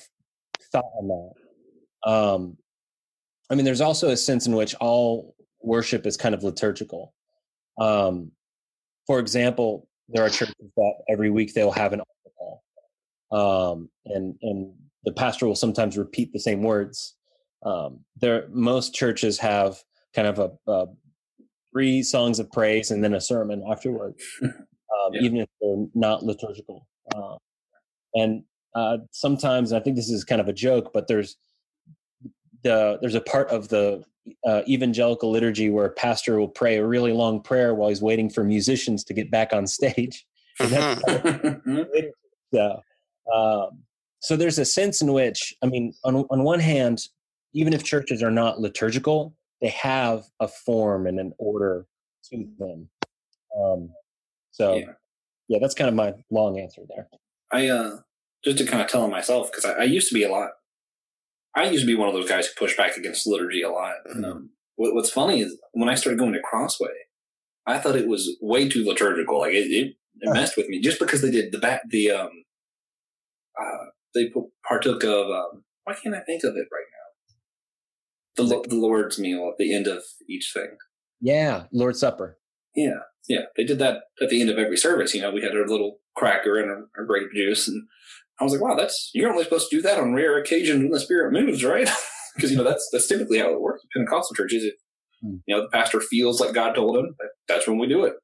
[0.72, 2.10] thought on that.
[2.10, 2.56] Um
[3.50, 7.12] i mean there's also a sense in which all worship is kind of liturgical.
[7.78, 8.32] Um
[9.06, 12.62] for example there are churches that every week they'll have an altar call
[13.72, 14.72] um and and
[15.04, 17.16] the pastor will sometimes repeat the same words.
[17.64, 19.78] Um there most churches have
[20.14, 20.86] kind of a, a
[21.72, 25.20] three songs of praise and then a sermon afterward um, Yeah.
[25.22, 26.86] even if they're not liturgical.
[27.14, 27.36] Uh,
[28.14, 28.42] and
[28.74, 31.36] uh, sometimes and i think this is kind of a joke but there's
[32.62, 34.04] the there's a part of the
[34.46, 38.28] uh, evangelical liturgy where a pastor will pray a really long prayer while he's waiting
[38.28, 40.26] for musicians to get back on stage
[42.52, 42.82] so,
[43.34, 43.78] um,
[44.20, 47.00] so there's a sense in which, I mean, on on one hand,
[47.54, 51.86] even if churches are not liturgical, they have a form and an order
[52.30, 52.88] to them.
[53.56, 53.90] Um,
[54.50, 54.92] so, Yeah.
[55.48, 55.58] yeah.
[55.60, 57.08] that's kind of my long answer there.
[57.50, 57.98] I uh
[58.44, 60.50] just to kind of tell myself because I, I used to be a lot.
[61.54, 63.94] I used to be one of those guys who pushed back against liturgy a lot.
[64.06, 66.88] And, um, what, what's funny is when I started going to Crossway,
[67.66, 69.40] I thought it was way too liturgical.
[69.40, 72.30] Like it, it, it messed with me just because they did the back the um
[73.60, 74.32] uh they
[74.66, 77.00] partook of um why can't I think of it right now
[78.36, 80.76] the the Lord's meal at the end of each thing.
[81.20, 82.38] Yeah, Lord's Supper.
[82.74, 83.42] Yeah, yeah.
[83.56, 85.14] They did that at the end of every service.
[85.14, 87.86] You know, we had our little cracker and our, our grape juice, and
[88.40, 90.90] I was like, "Wow, that's you're only supposed to do that on rare occasions when
[90.90, 91.88] the Spirit moves, right?"
[92.36, 93.82] Because you know that's that's typically how it works.
[93.82, 94.74] in Pentecostal churches, if
[95.22, 95.36] Hmm.
[95.46, 98.14] you know the pastor feels like God told him, that, that's when we do it.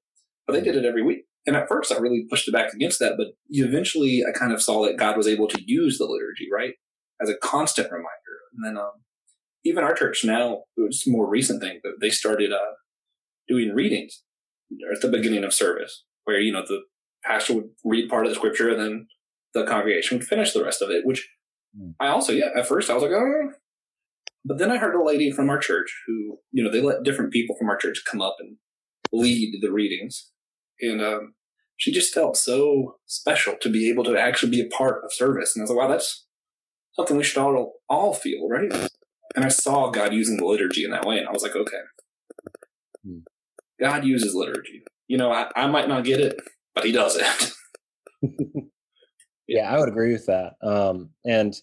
[0.47, 3.01] But they did it every week, and at first I really pushed it back against
[3.01, 3.15] that.
[3.19, 6.75] But eventually, I kind of saw that God was able to use the liturgy, right,
[7.21, 8.37] as a constant reminder.
[8.55, 8.93] And then, um,
[9.65, 12.75] even our church now, it's a more recent thing, but they started uh,
[13.49, 14.23] doing readings
[14.95, 16.83] at the beginning of service, where you know the
[17.25, 19.07] pastor would read part of the scripture and then
[19.57, 21.05] the congregation would finish the rest of it.
[21.05, 21.29] Which
[21.77, 21.91] Hmm.
[22.01, 23.53] I also, yeah, at first I was like, oh,
[24.45, 27.33] but then I heard a lady from our church who, you know, they let different
[27.33, 28.57] people from our church come up and
[29.13, 30.31] lead the readings,
[30.81, 31.35] and um,
[31.77, 35.55] she just felt so special to be able to actually be a part of service.
[35.55, 36.27] And I was like, wow, that's
[36.95, 38.73] something we should all all feel, right?
[39.35, 41.81] And I saw God using the liturgy in that way, and I was like, okay.
[43.05, 43.19] Hmm.
[43.79, 44.83] God uses liturgy.
[45.07, 46.41] You know, I, I might not get it,
[46.75, 47.53] but he does it.
[49.49, 50.55] Yeah, I would agree with that.
[50.63, 51.55] Um, and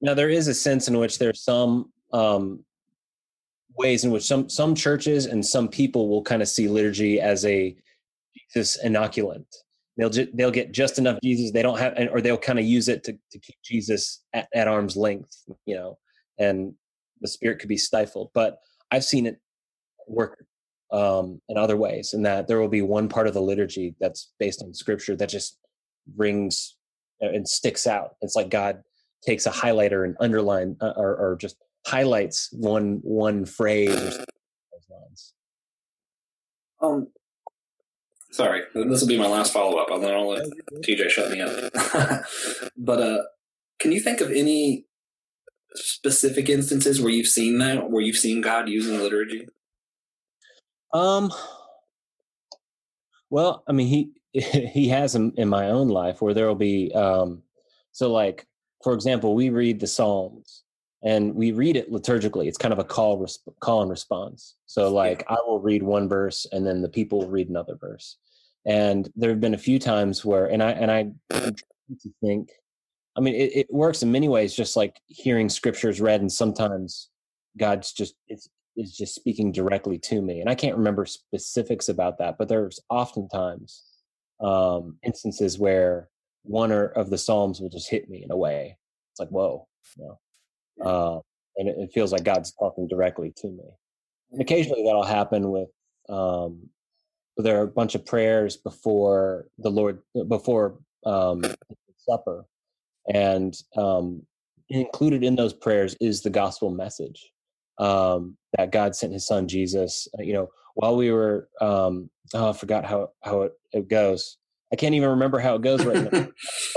[0.00, 2.64] now there is a sense in which there's some um,
[3.76, 7.44] ways in which some some churches and some people will kind of see liturgy as
[7.44, 7.76] a
[8.34, 9.46] Jesus inoculant.
[9.96, 11.52] They'll ju- they'll get just enough Jesus.
[11.52, 14.68] They don't have, or they'll kind of use it to to keep Jesus at, at
[14.68, 15.98] arm's length, you know,
[16.38, 16.74] and
[17.20, 18.30] the spirit could be stifled.
[18.34, 18.58] But
[18.90, 19.40] I've seen it
[20.06, 20.44] work
[20.92, 24.32] um, in other ways, in that there will be one part of the liturgy that's
[24.38, 25.58] based on Scripture that just
[26.16, 26.75] rings uh,
[27.20, 28.16] and sticks out.
[28.22, 28.82] It's like God
[29.24, 34.88] takes a highlighter and underline uh, or, or just highlights one one phrase or those
[34.90, 35.32] lines.
[36.82, 37.08] Um,
[38.32, 39.88] sorry, this will be my last follow up.
[39.90, 40.48] I'll then I'll let
[40.82, 42.24] TJ shut me up.
[42.76, 43.22] but uh,
[43.78, 44.84] can you think of any
[45.74, 49.48] specific instances where you've seen that, where you've seen God using liturgy?
[50.92, 51.32] Um.
[53.28, 54.10] Well, I mean, he
[54.72, 57.42] he has in, in my own life where there will be um.
[57.92, 58.46] So like
[58.82, 60.62] for example, we read the Psalms
[61.02, 62.46] and we read it liturgically.
[62.46, 64.56] It's kind of a call resp- call and response.
[64.66, 68.18] So like I will read one verse and then the people will read another verse.
[68.66, 72.50] And there have been a few times where and I and I to think
[73.16, 77.08] I mean it, it works in many ways just like hearing scriptures read and sometimes
[77.56, 80.40] God's just it's is just speaking directly to me.
[80.40, 83.82] And I can't remember specifics about that, but there's oftentimes
[84.40, 86.08] um instances where
[86.42, 88.78] one or of the psalms will just hit me in a way.
[89.12, 90.18] It's like, whoa, you know?
[90.84, 91.20] Uh,
[91.56, 93.64] and it, it, feels like God's talking directly to me.
[94.30, 95.68] And occasionally that'll happen with
[96.08, 96.68] um,
[97.36, 101.42] there are a bunch of prayers before the Lord before um,
[101.98, 102.44] supper,
[103.12, 104.22] and um,
[104.68, 107.30] included in those prayers is the gospel message
[107.78, 110.08] um, that God sent His Son Jesus.
[110.18, 114.38] Uh, you know, while we were um, oh, I forgot how how it, it goes.
[114.72, 116.26] I can't even remember how it goes right now.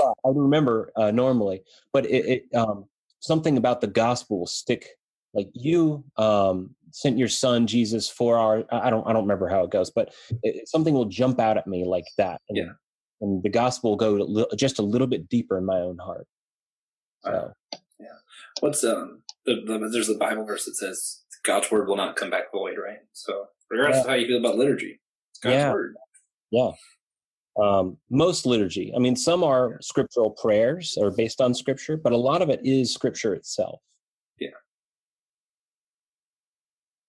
[0.24, 2.86] I remember uh, normally, but it, it um,
[3.20, 4.86] something about the gospel will stick
[5.34, 9.62] like you um, sent your son jesus for our i don't i don't remember how
[9.62, 12.72] it goes but it, something will jump out at me like that and, yeah
[13.20, 16.26] and the gospel will go just a little bit deeper in my own heart
[17.24, 17.52] so
[18.00, 18.06] yeah
[18.60, 22.30] what's um the, the, there's a bible verse that says god's word will not come
[22.30, 24.02] back void right so regardless yeah.
[24.02, 25.00] of how you feel about liturgy
[25.30, 25.72] it's god's yeah.
[25.72, 25.94] word
[26.50, 26.70] yeah
[27.60, 28.92] um, most liturgy.
[28.94, 32.60] I mean, some are scriptural prayers or based on scripture, but a lot of it
[32.64, 33.80] is scripture itself.
[34.38, 34.50] Yeah.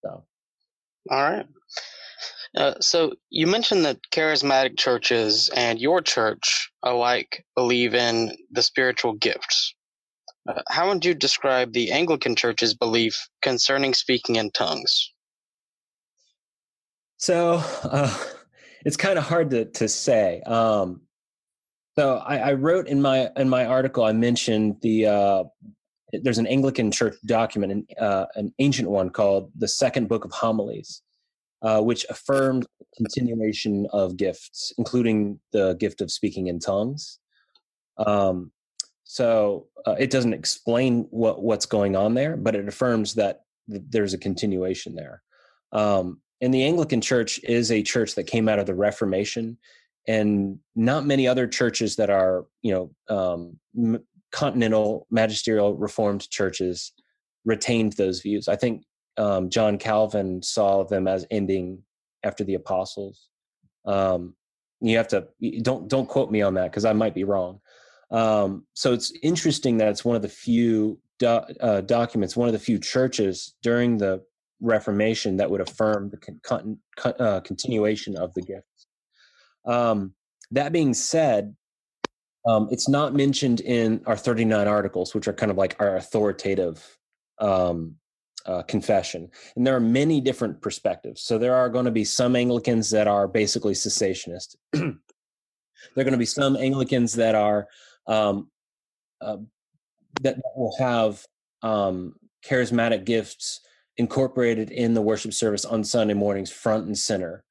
[0.03, 0.25] So.
[1.09, 1.45] All right.
[2.55, 9.13] Uh, so you mentioned that charismatic churches and your church alike believe in the spiritual
[9.13, 9.73] gifts.
[10.69, 15.11] How would you describe the Anglican Church's belief concerning speaking in tongues?
[17.17, 18.17] So, uh,
[18.85, 20.41] it's kind of hard to to say.
[20.41, 21.01] Um,
[21.97, 25.43] so I, I, wrote in my in my article, I mentioned the uh,
[26.13, 30.31] there's an Anglican Church document, an, uh, an ancient one called the Second Book of
[30.31, 31.01] Homilies,
[31.61, 32.65] uh, which affirmed
[32.97, 37.19] continuation of gifts, including the gift of speaking in tongues.
[37.97, 38.51] Um,
[39.11, 43.81] so uh, it doesn't explain what what's going on there, but it affirms that th-
[43.89, 45.21] there's a continuation there.
[45.73, 49.57] Um, and the Anglican Church is a church that came out of the Reformation,
[50.07, 56.93] and not many other churches that are, you know, um, m- continental magisterial Reformed churches
[57.43, 58.47] retained those views.
[58.47, 58.85] I think
[59.17, 61.83] um, John Calvin saw them as ending
[62.23, 63.27] after the apostles.
[63.83, 64.35] Um,
[64.79, 65.27] you have to
[65.63, 67.59] don't don't quote me on that because I might be wrong.
[68.11, 72.53] Um, so it's interesting that it's one of the few do, uh, documents, one of
[72.53, 74.21] the few churches during the
[74.59, 78.87] Reformation that would affirm the con- con- uh, continuation of the gifts.
[79.65, 80.13] Um,
[80.51, 81.55] that being said,
[82.45, 86.97] um, it's not mentioned in our 39 articles, which are kind of like our authoritative
[87.39, 87.95] um,
[88.45, 89.29] uh, confession.
[89.55, 91.21] And there are many different perspectives.
[91.21, 94.55] So there are going to be some Anglicans that are basically cessationist.
[94.73, 94.91] there
[95.97, 97.67] are going to be some Anglicans that are
[98.07, 98.49] um,
[99.21, 99.37] uh,
[100.21, 101.25] that will have
[101.61, 103.61] um, charismatic gifts
[103.97, 107.43] incorporated in the worship service on Sunday mornings, front and center.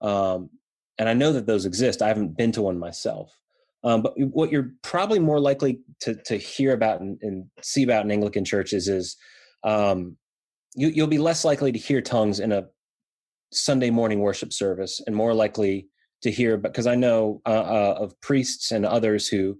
[0.00, 0.50] Um,
[0.98, 2.02] and I know that those exist.
[2.02, 3.36] I haven't been to one myself.
[3.84, 8.04] Um, but what you're probably more likely to, to hear about and, and see about
[8.04, 9.16] in Anglican churches is
[9.62, 10.16] um,
[10.74, 12.66] you, you'll be less likely to hear tongues in a
[13.52, 15.88] Sunday morning worship service and more likely
[16.22, 19.56] to hear, because I know uh, uh, of priests and others who,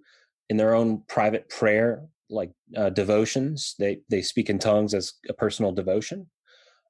[0.49, 5.33] in their own private prayer, like uh, devotions, they, they speak in tongues as a
[5.33, 6.27] personal devotion.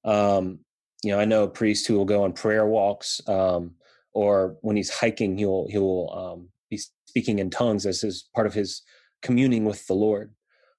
[0.04, 0.60] Um,
[1.02, 3.74] you know, I know a priest who will go on prayer walks, um,
[4.12, 8.54] or when he's hiking, he'll he'll um, be speaking in tongues as his part of
[8.54, 8.82] his
[9.22, 10.32] communing with the Lord.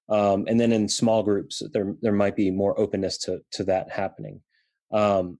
[0.08, 3.90] Um, and then in small groups, there there might be more openness to to that
[3.90, 4.40] happening.
[4.90, 5.38] Um,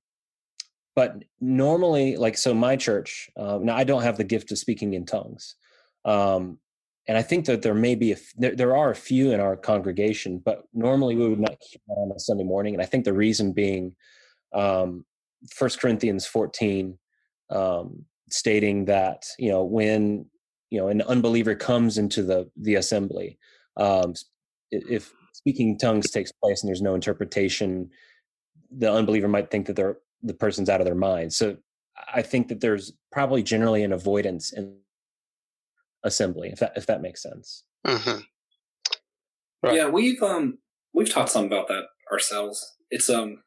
[0.95, 4.95] but normally, like so, my church uh, now I don't have the gift of speaking
[4.95, 5.57] in tongues,
[6.05, 6.59] um,
[7.09, 9.57] and I think that there may be a, there, there are a few in our
[9.57, 12.75] congregation, but normally we would not hear that on a Sunday morning.
[12.75, 13.97] And I think the reason being,
[14.55, 15.05] um,
[15.51, 16.99] First Corinthians fourteen,
[17.51, 20.27] um, stating that you know when
[20.71, 23.39] you know an unbeliever comes into the the assembly,
[23.77, 24.15] um,
[24.71, 27.89] if speaking tongues takes place and there's no interpretation,
[28.71, 31.33] the unbeliever might think that they're the person's out of their mind.
[31.33, 31.57] So
[32.13, 34.77] I think that there's probably generally an avoidance in
[36.05, 37.65] assembly, if that if that makes sense.
[37.87, 38.21] Mm-hmm.
[39.63, 39.75] Right.
[39.77, 40.59] Yeah, we've um
[40.95, 42.77] we've talked some about that ourselves.
[42.91, 43.43] It's um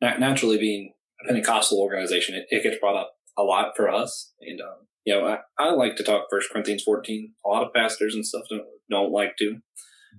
[0.00, 4.60] naturally being a Pentecostal organization, it, it, gets brought up a lot for us, and
[4.60, 7.34] um, you know I, I like to talk First Corinthians fourteen.
[7.44, 9.58] A lot of pastors and stuff don't don't like to.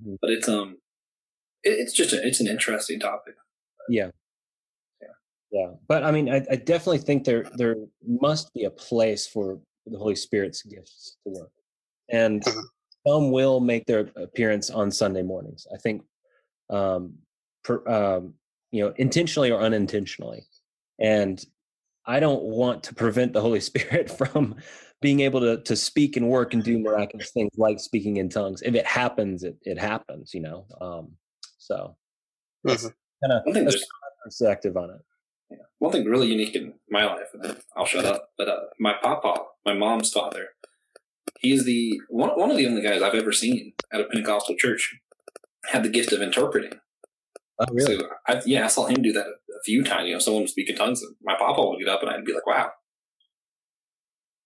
[0.06, 0.18] Mhm.
[0.22, 0.78] But it's um,
[1.64, 3.36] it, it's just a, it's an interesting topic.
[3.90, 4.10] Yeah.
[5.52, 5.72] Yeah.
[5.88, 9.60] But I mean, I, I definitely think there there must be a place for
[9.92, 11.52] the Holy Spirit's gifts to work.
[12.10, 12.64] And Mhm.
[13.08, 15.68] some will make their appearance on Sunday mornings.
[15.74, 16.04] I think
[16.70, 17.14] um,
[17.64, 18.36] per, um
[18.72, 20.46] you know, intentionally or unintentionally.
[21.00, 21.44] And
[22.06, 24.56] I don't want to prevent the Holy Spirit from
[25.02, 28.62] being able to to speak and work and do miraculous things like speaking in tongues.
[28.62, 30.68] If it happens, it, it happens, you know.
[30.82, 31.12] Um
[31.58, 31.96] so
[32.66, 32.94] Mhm.
[33.24, 33.76] kind of
[34.24, 35.02] perspective on it.
[35.50, 35.58] Yeah.
[35.80, 38.30] One thing really unique in my life, and I'll shut up.
[38.38, 40.50] But uh, my papa, my mom's father,
[41.40, 45.00] he's the one, one of the only guys I've ever seen at a Pentecostal church
[45.66, 46.80] had the gift of interpreting.
[47.60, 47.98] Oh, really?
[47.98, 49.34] So I, yeah, I saw him do that a,
[49.66, 50.08] few times.
[50.08, 52.24] You know, someone would speak in tongues, and my papa would get up, and I'd
[52.24, 52.72] be like, "Wow."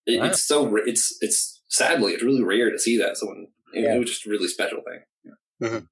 [0.08, 0.26] It, Wow.
[0.26, 3.18] It's so it's it's sadly it's really rare to see that.
[3.18, 3.96] Someone it, Yeah.
[3.96, 5.88] it was just a really special thing.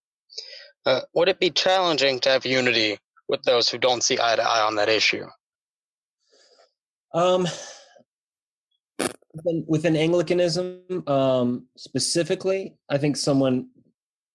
[0.86, 2.97] Uh, would it be challenging to have unity
[3.32, 5.26] with those who don't see eye to eye on that issue?
[7.13, 7.48] Um,
[9.34, 13.70] within, within Anglicanism, um, specifically, I think someone.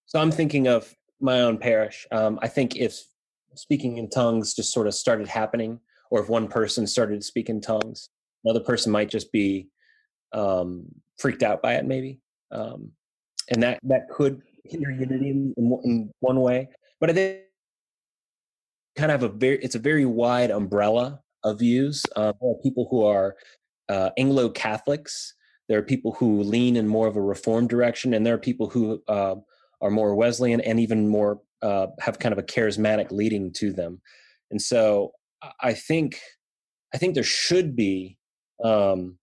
[0.07, 2.07] So I'm thinking of my own parish.
[2.11, 2.99] Um, I think if
[3.55, 5.79] speaking in tongues just sort of started happening,
[6.09, 8.09] or if one person started to speak in tongues,
[8.43, 9.67] another person might just be
[10.33, 10.85] um,
[11.19, 12.19] freaked out by it, maybe,
[12.51, 12.91] um,
[13.49, 16.69] and that that could hinder unity in, in, one- way.
[16.99, 17.37] But I think
[18.97, 22.03] kind of a very it's a very wide umbrella of views.
[22.15, 23.35] Uh, there are people who are
[23.89, 25.33] uh, Anglo Catholics.
[25.69, 28.69] There are people who lean in more of a reform direction, and there are people
[28.69, 29.35] who uh,
[29.81, 34.01] are more Wesleyan and even more uh, have kind of a charismatic leading to them.
[34.49, 35.11] And so,
[35.61, 36.19] I- think,
[36.93, 38.17] I think there should be.
[38.63, 39.19] Um,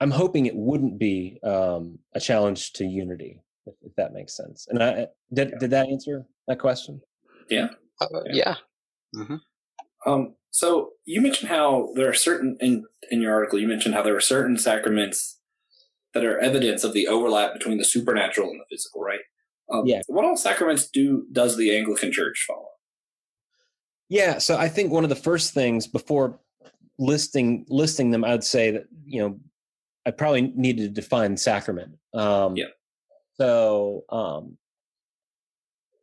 [0.00, 4.66] I'm hoping it wouldn't be um, a challenge to unity, if, if that makes sense.
[4.68, 5.58] And I did.
[5.58, 7.00] Did that answer that question?
[8.14, 8.56] Uh, Yeah.
[9.14, 9.36] yeah.
[10.06, 14.02] Um, so you mentioned how there are certain in in your article you mentioned how
[14.02, 15.38] there are certain sacraments
[16.14, 19.20] that are evidence of the overlap between the supernatural and the physical, right?
[19.70, 20.02] Um, Yeah.
[20.08, 22.68] What all sacraments do does the Anglican Church follow?
[24.08, 26.38] Yeah, so I think one of the first things before
[26.98, 29.40] listing listing them, I'd say that you know
[30.04, 31.96] I probably needed to define sacrament.
[32.12, 32.66] Um, Yeah.
[33.38, 34.58] So um,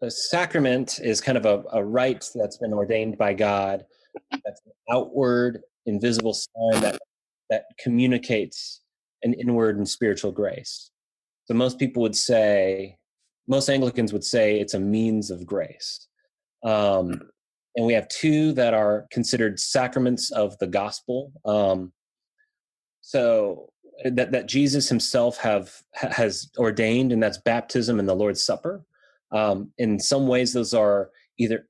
[0.01, 3.85] a sacrament is kind of a, a rite that's been ordained by God.
[4.31, 6.99] That's an outward, invisible sign that
[7.49, 8.81] that communicates
[9.23, 10.91] an inward and spiritual grace.
[11.45, 12.97] So most people would say,
[13.47, 16.07] most Anglicans would say it's a means of grace.
[16.63, 17.21] Um,
[17.75, 21.31] and we have two that are considered sacraments of the gospel.
[21.45, 21.91] Um,
[23.01, 23.71] so
[24.05, 28.83] that that Jesus Himself have has ordained, and that's baptism and the Lord's Supper.
[29.31, 31.65] Um, in some ways, those are either,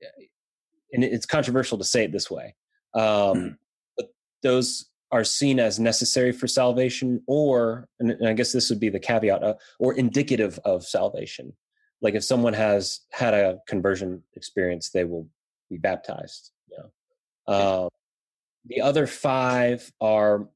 [0.92, 2.54] and it's controversial to say it this way,
[2.94, 3.58] um,
[3.96, 4.06] but
[4.42, 8.88] those are seen as necessary for salvation, or, and and I guess this would be
[8.88, 11.52] the caveat, uh, or indicative of salvation.
[12.02, 15.28] Like if someone has had a conversion experience, they will
[15.68, 16.52] be baptized.
[16.70, 17.52] You know?
[17.52, 17.88] uh,
[18.66, 20.48] the other five are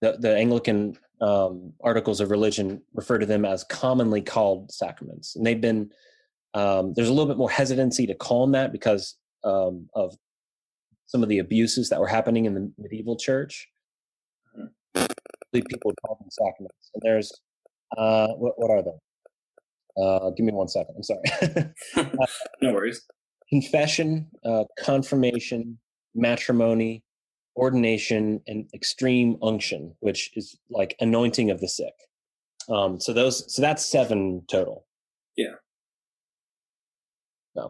[0.00, 5.46] the, the Anglican um, articles of religion refer to them as commonly called sacraments, and
[5.46, 5.90] they've been
[6.54, 10.16] um, there's a little bit more hesitancy to call them that because um, of
[11.06, 13.68] some of the abuses that were happening in the medieval church.
[15.52, 17.32] People would call them sacraments, and there's
[17.96, 20.02] uh, what, what are they?
[20.02, 20.94] Uh, give me one second.
[20.96, 22.10] I'm sorry.
[22.62, 23.02] No worries.
[23.48, 25.78] confession, uh, confirmation,
[26.14, 27.04] matrimony,
[27.56, 31.94] ordination, and extreme unction, which is like anointing of the sick.
[32.68, 34.86] Um, so those, so that's seven total.
[35.36, 35.54] Yeah.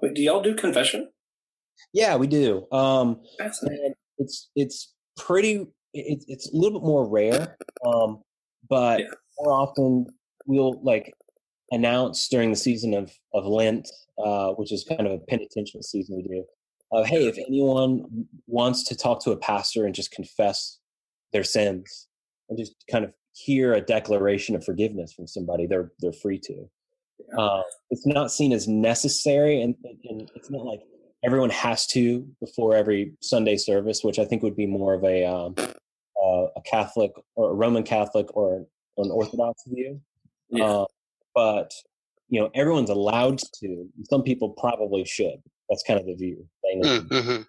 [0.02, 1.08] Wait, do y'all do confession?
[1.92, 2.66] Yeah, we do.
[2.72, 3.94] Um, Fascinating.
[4.18, 5.66] it's it's pretty.
[5.94, 8.22] It's it's a little bit more rare, um,
[8.68, 9.06] but Yeah.
[9.38, 10.06] more often
[10.46, 11.14] we'll like
[11.70, 13.88] announce during the season of of Lent,
[14.18, 16.44] uh, which is kind of a penitential season we do.
[16.92, 20.78] Uh, hey, if anyone wants to talk to a pastor and just confess
[21.32, 22.08] their sins
[22.48, 26.68] and just kind of hear a declaration of forgiveness from somebody, they're they're free to.
[27.36, 29.74] Uh, it's not seen as necessary, and,
[30.04, 30.80] and it's not like
[31.24, 35.24] everyone has to before every Sunday service, which I think would be more of a
[35.24, 38.66] um, uh, a Catholic or a Roman Catholic or
[38.96, 40.00] an Orthodox view.
[40.50, 40.64] Yeah.
[40.64, 40.84] Uh,
[41.34, 41.72] but
[42.28, 43.88] you know, everyone's allowed to.
[44.08, 45.42] Some people probably should.
[45.68, 46.46] That's kind of the view.
[46.62, 46.88] They.
[46.88, 47.42] Mm-hmm.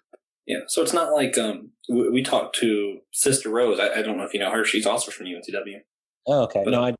[0.46, 3.78] Yeah, so it's not like um we, we talked to Sister Rose.
[3.78, 4.64] I, I don't know if you know her.
[4.64, 5.80] She's also from UNCW.
[6.26, 6.62] Oh, okay.
[6.64, 6.94] But, no, uh, I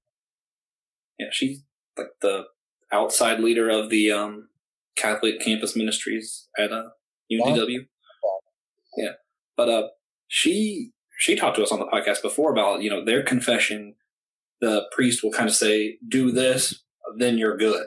[1.18, 1.62] Yeah, she's
[1.96, 2.44] like the
[2.92, 4.48] outside leader of the um,
[4.96, 6.90] Catholic campus ministries at uh,
[7.32, 7.86] UNCW.
[8.96, 9.12] Yeah,
[9.56, 9.88] but uh,
[10.28, 13.94] she she talked to us on the podcast before about you know their confession.
[14.60, 16.82] The priest will kind of say, "Do this,
[17.16, 17.86] then you're good."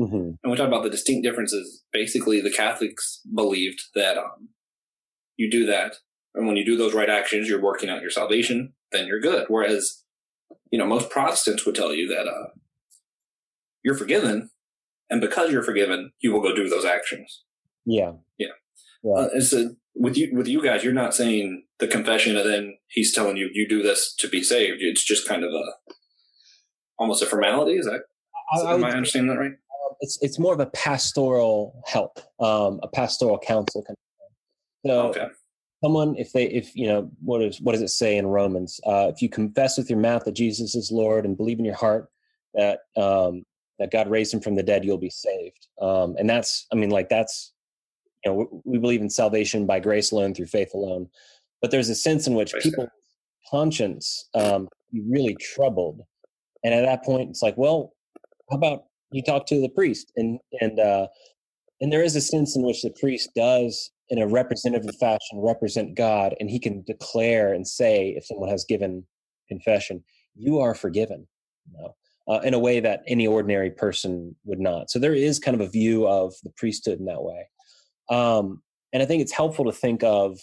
[0.00, 0.30] Mm-hmm.
[0.42, 1.84] And we talked about the distinct differences.
[1.92, 4.48] Basically, the Catholics believed that um,
[5.36, 5.96] you do that,
[6.34, 8.72] and when you do those right actions, you're working out your salvation.
[8.92, 9.46] Then you're good.
[9.48, 10.02] Whereas,
[10.70, 12.48] you know, most Protestants would tell you that uh,
[13.84, 14.50] you're forgiven,
[15.10, 17.44] and because you're forgiven, you will go do those actions.
[17.84, 18.12] Yeah.
[18.38, 18.48] Yeah.
[19.02, 19.12] Yeah.
[19.12, 22.78] Uh, it's a, with you with you guys, you're not saying the confession, and then
[22.88, 24.78] he's telling you you do this to be saved.
[24.80, 25.64] It's just kind of a
[26.98, 27.72] almost a formality.
[27.72, 28.02] Is that?
[28.52, 29.52] I, I am I understanding that right?
[30.00, 33.82] It's it's more of a pastoral help, um, a pastoral counsel.
[33.82, 34.90] Kind of thing.
[34.90, 35.32] So Okay.
[35.84, 38.80] someone, if they, if you know, what is what does it say in Romans?
[38.86, 41.74] Uh, if you confess with your mouth that Jesus is Lord and believe in your
[41.74, 42.10] heart
[42.54, 43.44] that um,
[43.78, 45.68] that God raised him from the dead, you'll be saved.
[45.80, 47.54] Um, and that's, I mean, like that's,
[48.24, 51.08] you know, we, we believe in salvation by grace alone through faith alone.
[51.62, 52.62] But there's a sense in which Right.
[52.62, 52.90] people's
[53.50, 56.02] conscience um, be really troubled,
[56.62, 57.94] and at that point, it's like, well,
[58.50, 61.06] how about you talk to the priest and and uh
[61.80, 65.96] and there is a sense in which the priest does in a representative fashion represent
[65.96, 69.04] god and he can declare and say if someone has given
[69.48, 70.02] confession
[70.34, 71.26] you are forgiven
[71.66, 71.94] you know
[72.28, 74.88] uh, in a way that any ordinary person would not.
[74.88, 77.48] So there is kind of a view of the priesthood in that way.
[78.08, 80.38] Um and i think it's helpful to think of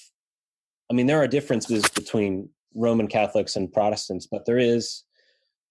[0.89, 5.03] i mean there are differences between roman catholics and protestants but there is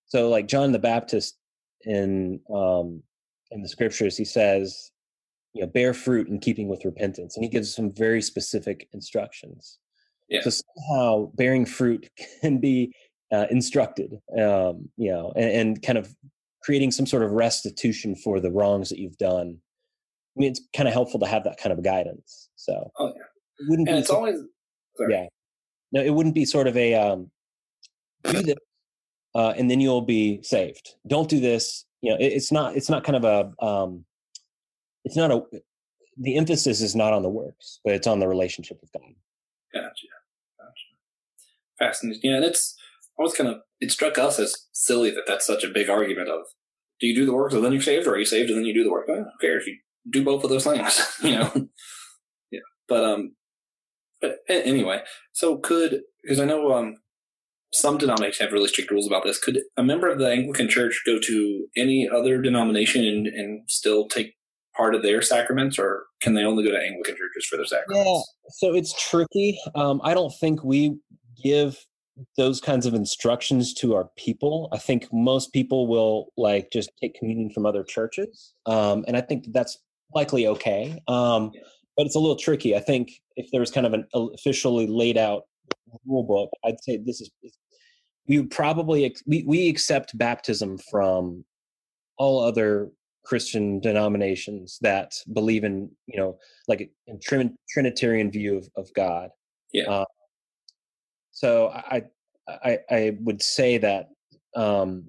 [0.07, 1.39] so like john the baptist
[1.87, 3.03] in um,
[3.51, 4.91] in the scriptures, he says,
[5.55, 9.79] you know, bear fruit in keeping with repentance, and he gives some very specific instructions.
[10.29, 10.41] Yeah.
[10.43, 12.09] So somehow bearing fruit
[12.43, 12.93] can be
[13.33, 16.15] uh, instructed, um, you know, and, and kind of
[16.63, 19.59] creating some sort of restitution for the wrongs that you've done.
[20.37, 22.49] I mean, it's kind of helpful to have that kind of guidance.
[22.57, 23.23] So Oh yeah.
[23.61, 24.37] it wouldn't And be it's so- always
[24.97, 25.13] sorry.
[25.15, 25.27] yeah.
[25.93, 27.31] No, it wouldn't be sort of a um,
[28.25, 28.57] do this,
[29.37, 30.95] uh, and then you'll be saved.
[31.07, 31.85] Don't do this.
[32.01, 32.75] You know, it, it's not.
[32.75, 33.65] It's not kind of a.
[33.65, 34.07] Um,
[35.05, 35.43] it's not a.
[36.17, 39.13] The emphasis is not on the works, but it's on the relationship with God.
[39.75, 40.07] Gotcha.
[40.59, 40.71] Gotcha.
[41.79, 42.31] Fascinating.
[42.31, 42.75] Yeah, it's
[43.19, 46.47] always kind of it struck us as silly that that's such a big argument of
[46.99, 48.65] do you do the works and then you're saved, or are you saved and then
[48.65, 49.07] you do the work?
[49.07, 49.67] Well, who cares?
[49.67, 49.77] You
[50.09, 51.69] do both of those things, you know.
[52.51, 53.37] yeah, but um,
[54.23, 56.97] but anyway, so could because I know um
[57.73, 59.39] some denominations have really strict rules about this.
[59.39, 64.09] Could a member of the Anglican Church go to any other denomination and, and still
[64.09, 64.35] take
[64.77, 68.07] part of their sacraments, or can they only go to Anglican churches for their sacraments?
[68.07, 69.59] Yeah, so it's tricky.
[69.75, 70.99] Um, I don't think we
[71.43, 71.79] give
[72.37, 74.69] those kinds of instructions to our people.
[74.73, 79.21] I think most people will like just take communion from other churches, um, and I
[79.21, 79.79] think that that's
[80.15, 80.99] likely okay.
[81.09, 81.63] Um, Yeah.
[81.97, 82.77] But it's a little tricky.
[82.77, 85.45] I think if there was kind of an officially laid out
[86.07, 87.31] rule book, I'd say this is
[88.29, 91.45] we probably we we accept baptism from
[92.19, 92.91] all other
[93.25, 96.39] Christian denominations that believe in you know
[96.69, 99.31] like a Trinitarian view of, of God.
[99.73, 99.91] Yeah.
[99.91, 100.05] Uh,
[101.33, 102.05] so I,
[102.49, 104.09] I I would say that
[104.55, 105.09] um,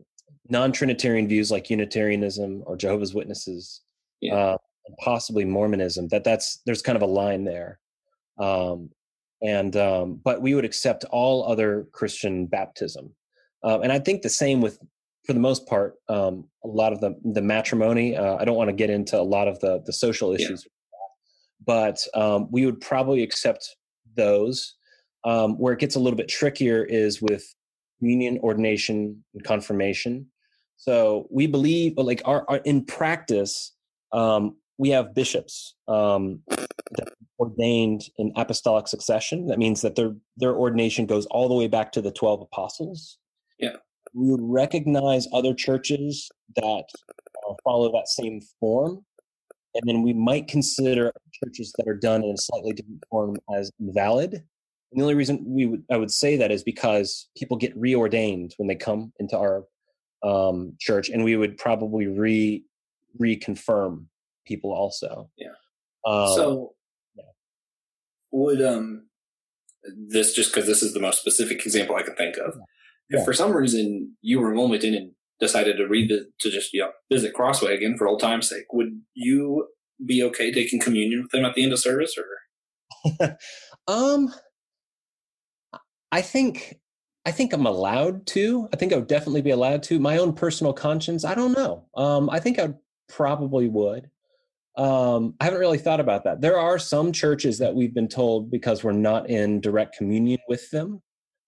[0.49, 3.81] non-Trinitarian views like Unitarianism or Jehovah's Witnesses,
[4.21, 4.35] Yeah.
[4.35, 7.79] uh, and possibly Mormonism, that that's there's kind of a line there.
[8.39, 8.89] Um,
[9.41, 13.13] and um, but we would accept all other Christian baptism,
[13.63, 14.79] uh, and I think the same with
[15.25, 18.15] for the most part um, a lot of the the matrimony.
[18.15, 20.45] Uh, I don't want to get into a lot of the the social Yeah.
[20.45, 20.67] issues,
[21.65, 23.75] but um, we would probably accept
[24.15, 24.73] those.
[25.23, 27.43] Um, where it gets a little bit trickier is with
[27.99, 30.27] communion, ordination, and confirmation.
[30.77, 33.73] So we believe, like our, our in practice,
[34.13, 37.09] um, we have bishops um, that
[37.39, 39.47] ordained in apostolic succession.
[39.47, 43.17] That means that their their ordination goes all the way back to the twelve apostles.
[43.59, 43.77] Yeah.
[44.13, 46.85] we would recognize other churches that
[47.49, 49.03] uh, follow that same form,
[49.75, 51.11] and then we might consider
[51.43, 54.33] churches that are done in a slightly different form as invalid.
[54.33, 58.53] And the only reason we would I would say that is because people get reordained
[58.57, 59.65] when they come into our
[60.23, 62.63] um, church, and we would probably re
[63.21, 64.05] reconfirm
[64.45, 65.29] people also.
[65.37, 65.53] Yeah.
[66.05, 66.73] Um, so.
[68.37, 69.07] Would um
[70.09, 72.53] this just because this is the most specific example I can think of.
[73.09, 73.25] If Yeah.
[73.25, 76.81] for some reason you were in Wilmington and decided to read the, to just you
[76.81, 79.67] know, visit Crossway again for old time's sake, would you
[80.05, 82.25] be okay taking communion with them at the end of service or
[83.87, 84.33] um,
[86.11, 86.79] I think
[87.25, 88.69] I think I'm allowed to.
[88.73, 89.99] I think I would definitely be allowed to.
[89.99, 91.85] My own personal conscience, I don't know.
[91.95, 92.73] Um, I think I
[93.09, 94.09] probably would.
[94.77, 96.41] Um, I haven't really thought about that.
[96.41, 100.69] There are some churches that we've been told because we're not in direct communion with
[100.71, 101.01] them,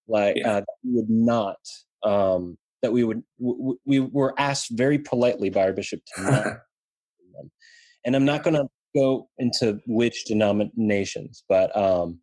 [0.08, 0.58] like Yeah.
[0.58, 1.58] uh, we would not.
[2.04, 6.44] Um, that we would w- we were asked very politely by our bishop to not.
[7.34, 7.52] them.
[8.06, 12.20] and I'm not going to go into which denominations, but um,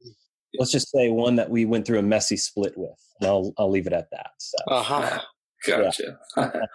[0.58, 3.70] let's just say one that we went through a messy split with, and I'll I'll
[3.70, 4.30] leave it at that.
[4.38, 4.56] So.
[4.70, 5.20] Uh huh.
[5.66, 6.18] Gotcha.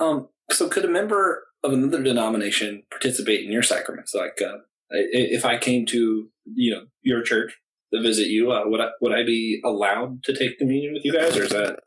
[0.00, 4.14] um, so could a member of another denomination participate in your sacraments?
[4.14, 4.58] Like, uh,
[4.90, 7.56] if I came to you know your church
[7.92, 11.12] to visit you, uh, would I would I be allowed to take communion with you
[11.12, 11.80] guys, or is that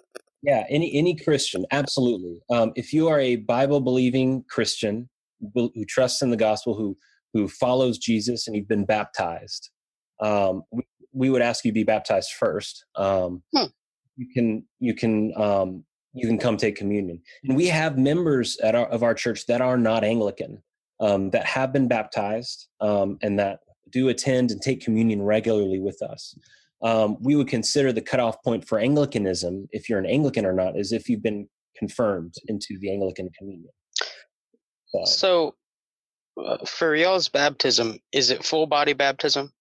[0.43, 2.41] Yeah, any any Christian, absolutely.
[2.49, 5.09] Um, if you are a Bible believing Christian
[5.53, 6.97] who who trusts in the gospel, who
[7.33, 9.69] who follows Jesus, and you've been baptized,
[10.21, 12.85] um, we, we would ask you to be baptized first.
[12.95, 13.67] Um, Hmm.
[14.17, 18.75] You can you can um, you can come take communion, and we have members at
[18.75, 20.61] our, of our church that are not Anglican
[20.99, 23.59] um, that have been baptized um, and that
[23.91, 26.35] do attend and take communion regularly with us
[26.83, 30.77] um, we would consider the cutoff point for Anglicanism, if you're an Anglican or not,
[30.77, 31.47] is if you've been
[31.77, 33.71] confirmed into the Anglican communion.
[34.87, 35.55] So, So,
[36.43, 39.51] uh, for y'all's baptism, is it full body baptism?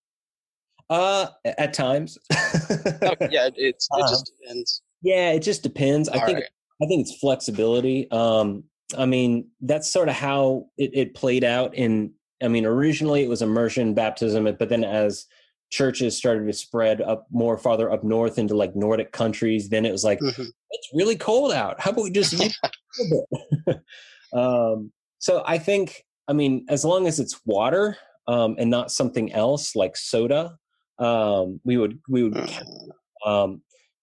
[0.88, 4.82] uh, at times, Okay, yeah, it, it's, it just depends.
[5.03, 6.09] Yeah, it just depends.
[6.09, 6.48] I All think right.
[6.82, 8.11] I think it's flexibility.
[8.11, 8.64] Um,
[8.96, 11.74] I mean, that's sort of how it, it played out.
[11.74, 15.26] In I mean, originally it was immersion baptism, but then as
[15.70, 19.92] churches started to spread up more farther up north into like Nordic countries, then it
[19.92, 20.48] was like Mhm.
[20.70, 21.80] it's really cold out.
[21.80, 22.51] How about we just a
[22.98, 23.26] little
[23.66, 23.80] bit?
[24.32, 27.96] um, so I think, I mean, as long as it's water
[28.26, 30.57] um, and not something else like soda,
[30.98, 32.34] um, we would we would.
[32.34, 32.88] Mm.
[33.24, 33.62] Um,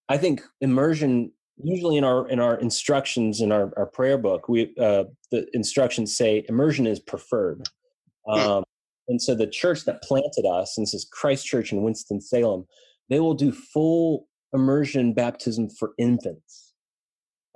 [0.10, 1.32] I think immersion
[1.62, 6.16] usually in our in our instructions in our, our prayer book, we uh, the instructions
[6.16, 7.68] say immersion is preferred.
[8.30, 8.64] Um,
[9.08, 12.66] and so the church that planted us, and this is Christ Church in Winston Salem,
[13.10, 16.74] they will do full immersion baptism for infants.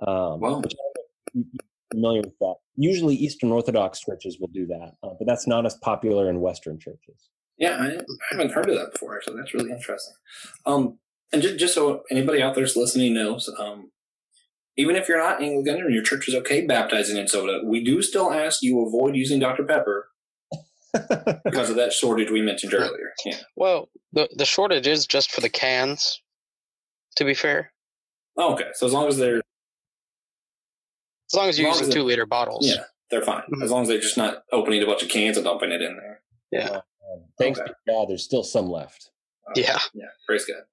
[0.06, 0.60] Um, Wow.
[0.60, 1.60] which I don't know if you- you're
[1.92, 2.54] familiar with that.
[2.76, 6.78] Usually, Eastern Orthodox churches will do that, uh, but that's not as popular in Western
[6.78, 7.28] churches.
[7.58, 9.14] Yeah, I, I haven't heard of that before.
[9.16, 10.14] Actually, that's really interesting.
[10.64, 10.98] Um,
[11.32, 13.90] and just, just so anybody out there's listening knows, um,
[14.76, 18.00] even if you're not Anglican and your church is okay baptizing in soda, we do
[18.02, 20.08] still ask you avoid using Dr Pepper
[21.44, 23.12] because of that shortage we mentioned earlier.
[23.24, 23.38] Yeah.
[23.56, 26.20] Well, the the shortage is just for the cans.
[27.16, 27.70] To be fair,
[28.38, 28.68] Oh, okay.
[28.72, 32.24] So as long as they're as long as you As long use as two liter
[32.26, 32.66] bottles.
[32.66, 33.42] yeah, they're fine.
[33.54, 33.62] Mhm.
[33.62, 35.96] As long as they're just not opening a bunch of cans and dumping it in
[35.96, 36.22] there.
[36.50, 36.80] Yeah.
[37.38, 37.68] Thanks Okay.
[37.68, 39.10] to God, there's still some left.
[39.48, 39.78] Uh, Yeah.
[39.94, 40.06] Yeah.
[40.26, 40.64] Praise God.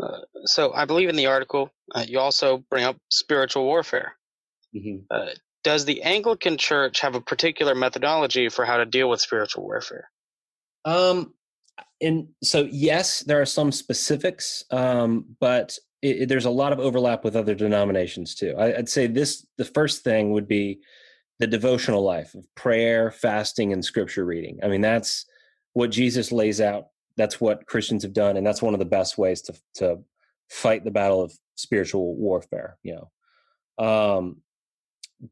[0.00, 0.24] right.
[0.44, 4.16] So I believe in the article uh, you also bring up spiritual warfare.
[4.74, 5.04] Mhm.
[5.10, 5.30] Uh,
[5.64, 10.10] does the Anglican Church have a particular methodology for how to deal with spiritual warfare?
[10.84, 11.34] Um,
[12.00, 16.78] and so yes, there are some specifics, um, but it, it- there's a lot of
[16.78, 18.54] overlap with other denominations too.
[18.58, 20.80] I, I'd say this: the first thing would be
[21.38, 24.58] the devotional life of prayer, fasting, and scripture reading.
[24.62, 25.26] I mean, that's
[25.76, 26.86] what Jesus lays out.
[27.18, 29.98] That's what Christians have done, and that's one of the best ways to to
[30.48, 32.78] fight the battle of spiritual warfare.
[32.82, 33.00] You
[33.78, 34.38] know, um,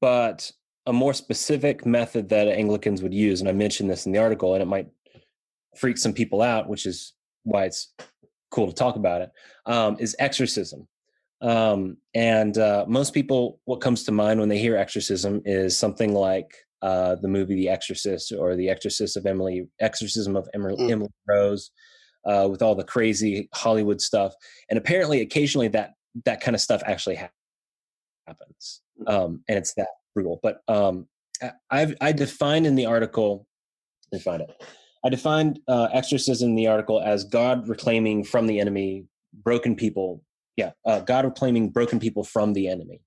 [0.02, 0.50] but
[0.84, 4.52] a more specific method that Anglicans would use, and I mentioned this in the article,
[4.52, 4.88] and it might
[5.78, 7.14] freak some people out, which is
[7.44, 7.94] why it's
[8.50, 9.30] cool to talk about it,
[9.64, 10.86] um, is exorcism.
[11.40, 16.12] Um, and uh, most people, what comes to mind when they hear exorcism is something
[16.12, 16.54] like
[16.84, 20.90] uh, the movie The Exorcist or The Exorcist of Emily, Exorcism of Emily, Mm.
[20.90, 21.70] Emily Rose,
[22.26, 24.34] uh, with all the crazy Hollywood stuff.
[24.68, 25.90] And apparently, occasionally that
[26.26, 27.30] that kind of stuff actually ha-
[28.26, 30.40] happens, um, and it's that brutal.
[30.42, 31.08] But um,
[31.42, 33.46] I- I've I defined in the article.
[34.12, 34.50] Let me find it.
[35.04, 39.06] I defined uh, exorcism in the article as God reclaiming from the enemy
[39.42, 40.22] broken people.
[40.56, 43.00] Yeah, uh, God reclaiming broken people from the enemy,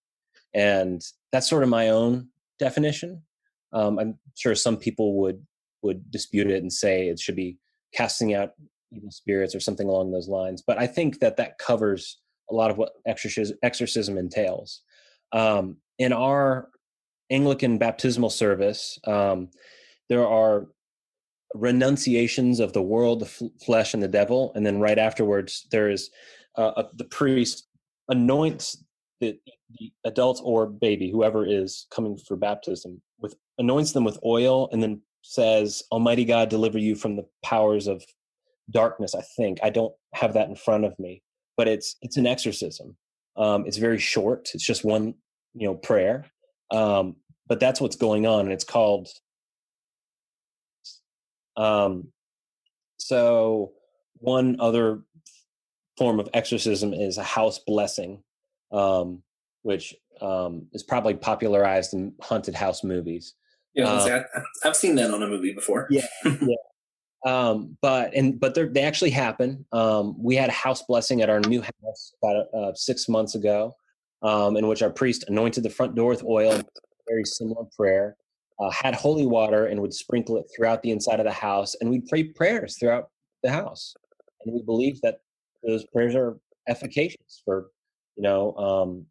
[0.53, 1.01] and
[1.31, 2.27] that's sort of my own
[2.59, 3.23] definition.
[3.73, 5.45] Um, I'm sure some people would
[5.83, 7.57] would dispute it and say it should be
[7.93, 8.51] casting out
[8.91, 10.63] evil spirits or something along those lines.
[10.65, 14.81] But I think that that covers a lot of what exorcism, exorcism entails.
[15.33, 16.69] Um, in our
[17.29, 19.49] Anglican baptismal service, um,
[20.09, 20.67] there are
[21.53, 25.89] renunciations of the world, the f- flesh, and the devil, and then right afterwards, there
[25.89, 26.09] is
[26.57, 27.67] uh, a, the priest
[28.09, 28.83] anoints
[29.19, 29.39] the,
[29.79, 34.81] the adult or baby, whoever is coming for baptism, with anoints them with oil, and
[34.81, 38.03] then says, "Almighty God, deliver you from the powers of
[38.69, 41.23] darkness." I think I don't have that in front of me,
[41.55, 42.97] but it's it's an exorcism.
[43.35, 44.49] Um, it's very short.
[44.53, 45.13] It's just one,
[45.53, 46.25] you know, prayer.
[46.71, 49.09] Um, but that's what's going on, and it's called.
[51.55, 52.09] Um,
[52.97, 53.73] so
[54.19, 55.01] one other
[55.97, 58.23] form of exorcism is a house blessing,
[58.71, 59.23] um,
[59.63, 63.33] which um, is probably popularized in haunted house movies.
[63.73, 65.87] Yeah, Uh, I, I've seen that on a movie before.
[65.89, 66.55] Yeah, yeah.
[67.25, 69.65] Um, but and but they actually happen.
[69.71, 73.75] Um, we had a house blessing at our new house about uh, six months ago,
[74.21, 76.61] um, in which our priest anointed the front door with oil.
[77.09, 78.15] Very similar prayer.
[78.59, 81.89] Uh, had holy water and would sprinkle it throughout the inside of the house, and
[81.89, 83.09] we'd pray prayers throughout
[83.43, 83.95] the house.
[84.45, 85.19] And we believe that
[85.63, 87.71] those prayers are efficacious for,
[88.15, 89.05] you know, um,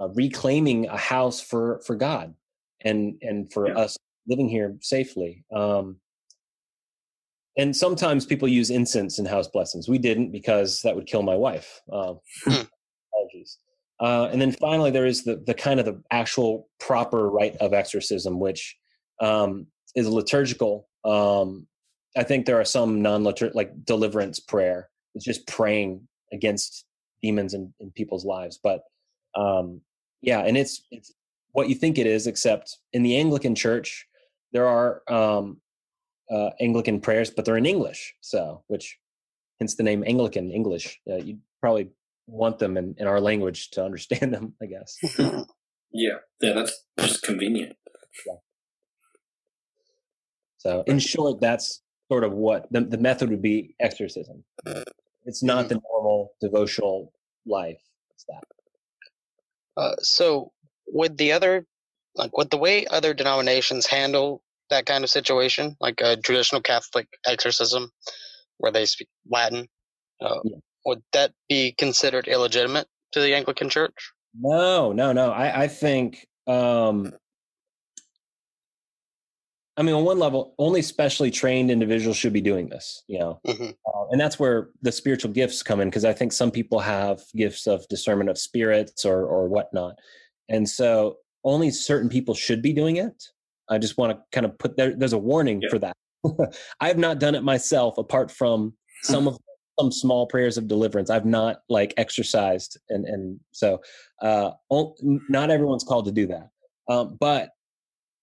[0.00, 2.34] uh, reclaiming a house for for God
[2.82, 3.74] and and for Yeah.
[3.78, 5.44] us living here safely.
[5.54, 6.00] Um,
[7.56, 9.88] and sometimes people use incense in house blessings.
[9.88, 11.80] We didn't because that would kill my wife.
[11.92, 12.62] Um, Hmm.
[13.12, 13.58] apologies.
[13.98, 17.72] Uh, and then finally, there is the the kind of the actual proper rite of
[17.72, 18.76] exorcism, which
[19.20, 20.88] um, is liturgical.
[21.04, 21.66] Um,
[22.16, 24.90] I think there are some non liturgical like deliverance prayer.
[25.14, 26.84] It's just praying against
[27.22, 28.58] demons in, in people's lives.
[28.62, 28.82] But
[29.36, 29.80] um,
[30.22, 31.12] yeah, and it's it's
[31.52, 34.06] what you think it is, except in the Anglican Church,
[34.52, 35.60] there are um,
[36.30, 38.14] uh, Anglican prayers, but they're in English.
[38.20, 38.98] So, which
[39.60, 41.00] hence the name Anglican English.
[41.10, 41.90] Uh, you probably
[42.26, 44.98] want them in, in our language to understand them, I guess.
[45.92, 47.74] Yeah, yeah, that's just convenient.
[50.58, 51.80] So, in short, that's
[52.10, 54.44] sort of what the, the method would be exorcism.
[55.24, 57.12] It's not the normal devotional
[57.46, 57.80] life.
[58.12, 58.42] It's that.
[59.76, 60.52] Uh, so,
[60.88, 61.66] would the other,
[62.14, 67.06] like, would the way other denominations handle that kind of situation, like a traditional Catholic
[67.26, 67.90] exorcism,
[68.58, 69.68] where they speak Latin,
[70.20, 70.56] uh, Yeah.
[70.86, 74.12] would that be considered illegitimate to the Anglican Church?
[74.38, 75.30] No, no, no.
[75.30, 77.12] I, I think, um,
[79.78, 83.40] I mean, on one level, only specially trained individuals should be doing this, you know,
[83.46, 86.78] hmm uh, and that's where the spiritual gifts come in because I think some people
[86.80, 89.96] have gifts of discernment of spirits or or whatnot,
[90.48, 93.24] and so only certain people should be doing it.
[93.68, 94.94] I just want to kind of put there.
[94.96, 95.68] There's a warning Yeah.
[95.70, 95.96] for that.
[96.80, 99.36] I have not done it myself, apart from some of
[99.78, 101.10] some small prayers of deliverance.
[101.10, 103.80] I've not like exorcised, and and so
[104.22, 104.52] uh,
[105.28, 106.48] not everyone's called to do that.
[106.88, 107.50] Um, but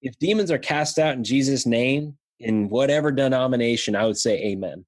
[0.03, 4.85] if demons are cast out in Jesus' name in whatever denomination, I would say Amen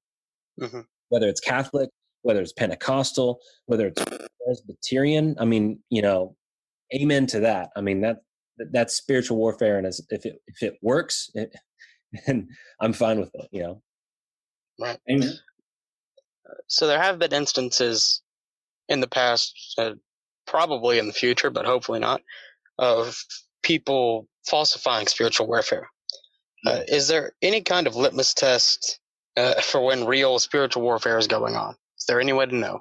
[0.60, 1.90] hmm whether it's Catholic,
[2.22, 4.04] whether it's Pentecostal, whether it's
[4.44, 5.36] Presbyterian.
[5.40, 6.36] I mean, you know,
[6.94, 7.70] amen to that.
[7.76, 8.18] I mean that
[8.58, 11.54] that- that's spiritual warfare, and as, if it if it works, it,
[12.26, 12.48] and
[12.80, 13.48] I'm fine with it.
[13.52, 13.82] You know,
[14.80, 14.98] right?
[15.10, 15.34] Amen.
[16.68, 18.22] So there have been instances
[18.88, 19.92] in the past, uh,
[20.46, 22.22] probably in the future, but hopefully not,
[22.78, 23.22] of
[23.66, 25.88] people falsifying spiritual warfare.
[26.64, 29.00] Uh, is there any kind of litmus test
[29.36, 31.74] uh, for when real spiritual warfare is going on?
[31.98, 32.80] Is there any way to know?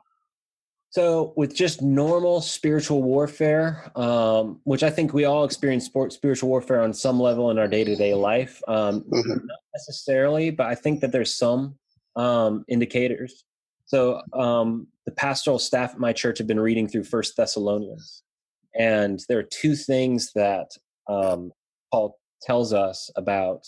[0.91, 6.47] So, with just normal spiritual warfare, um, which I think we all experience sport, spiritual
[6.49, 9.41] warfare on some level in our day to day life, um, Mhm.
[9.45, 11.77] not necessarily, but I think that there's some
[12.15, 13.43] um, indicators.
[13.86, 18.23] So, um, the pastoral staff at my church have been reading through First Thessalonians,
[18.78, 20.67] and there are two things that
[21.07, 21.51] um,
[21.91, 23.61] Paul tells us about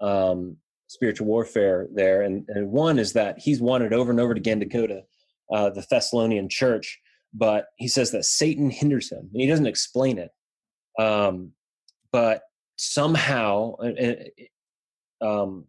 [0.00, 0.56] um,
[0.88, 4.66] spiritual warfare there, and, and one is that he's wanted over and over again to
[4.66, 5.02] go to
[5.52, 6.98] uh, the Thessalonian church,
[7.32, 10.30] but he says that Satan hinders him, and he doesn't explain it.
[10.98, 11.52] Um,
[12.12, 12.42] but
[12.76, 14.14] somehow, uh,
[15.22, 15.64] uh, um,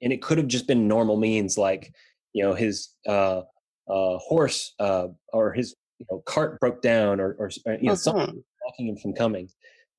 [0.00, 1.92] and it could have just been normal means, like
[2.32, 3.42] you know his uh,
[3.88, 7.94] uh, horse uh, or his you know cart broke down, or, or uh, you know
[7.94, 8.44] something Mhm.
[8.62, 9.48] blocking him from coming.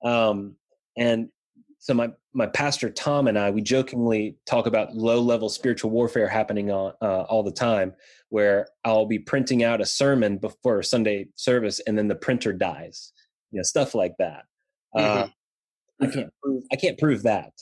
[0.04, 0.56] Um,
[0.98, 1.30] and
[1.80, 6.28] so my my pastor Tom and I we jokingly talk about low level spiritual warfare
[6.28, 7.94] happening on, uh, all the time,
[8.30, 13.14] where I'll be printing out a sermon before Sunday service, and then the printer dies,
[13.52, 14.44] you know, stuff like that.
[14.96, 15.28] Uh,
[16.02, 17.54] I can't prove I can't prove that.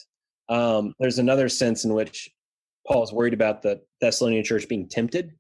[0.49, 2.29] Um, there's another sense in which
[2.87, 5.31] Paul's worried about the Thessalonian church being tempted,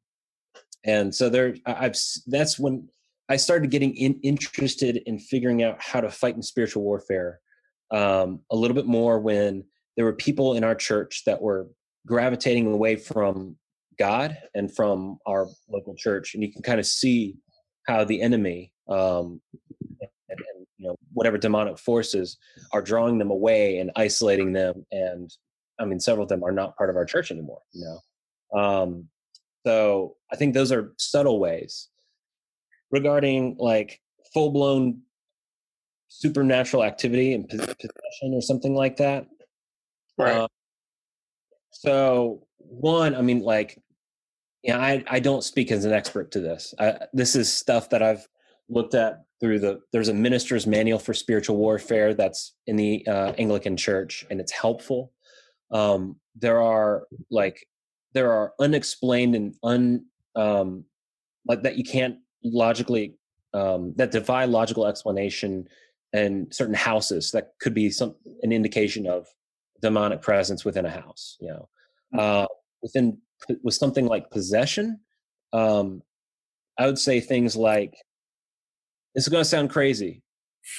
[0.87, 2.87] and so there I've that's when
[3.29, 7.39] I started getting in, interested in figuring out how to fight in spiritual warfare
[7.91, 9.65] um, a little bit more when
[9.95, 11.67] there were people in our church that were
[12.05, 13.57] gravitating away from
[13.99, 17.35] God and from our local church, and you can kind of see
[17.87, 19.41] how the enemy um,
[20.01, 22.37] and, and you know whatever demonic forces
[22.71, 24.85] are drawing them away and isolating them.
[24.91, 25.31] And
[25.79, 27.61] I mean, several of them are not part of our church anymore.
[27.73, 27.99] You
[28.53, 29.09] know, um,
[29.67, 31.89] so I think those are subtle ways
[32.89, 33.99] regarding like
[34.33, 35.01] full blown
[36.07, 37.89] supernatural activity and possession
[38.31, 39.27] or something like that.
[40.17, 40.37] Right.
[40.37, 40.47] Uh,
[41.71, 43.77] so one, I mean, like,
[44.63, 46.73] yeah, I I don't speak as an expert to this.
[46.79, 48.25] I, this is stuff that I've
[48.69, 49.81] looked at through the.
[49.91, 54.53] There's a minister's manual for spiritual warfare that's in the uh, Anglican Church, and it's
[54.53, 55.11] helpful.
[55.71, 57.67] Um, there are like
[58.17, 60.05] there are unexplained and un
[60.35, 60.83] um,
[61.47, 63.15] like that you can't logically
[63.53, 65.67] um, that defy logical explanation
[66.13, 69.27] and certain houses that could be some an indication of
[69.81, 71.69] demonic presence within a house you know?
[72.15, 72.19] Mm.
[72.19, 72.47] uh,
[72.81, 73.17] within
[73.63, 74.99] with something like possession
[75.53, 76.01] um,
[76.79, 77.93] i would say things like
[79.13, 80.23] this is going to sound crazy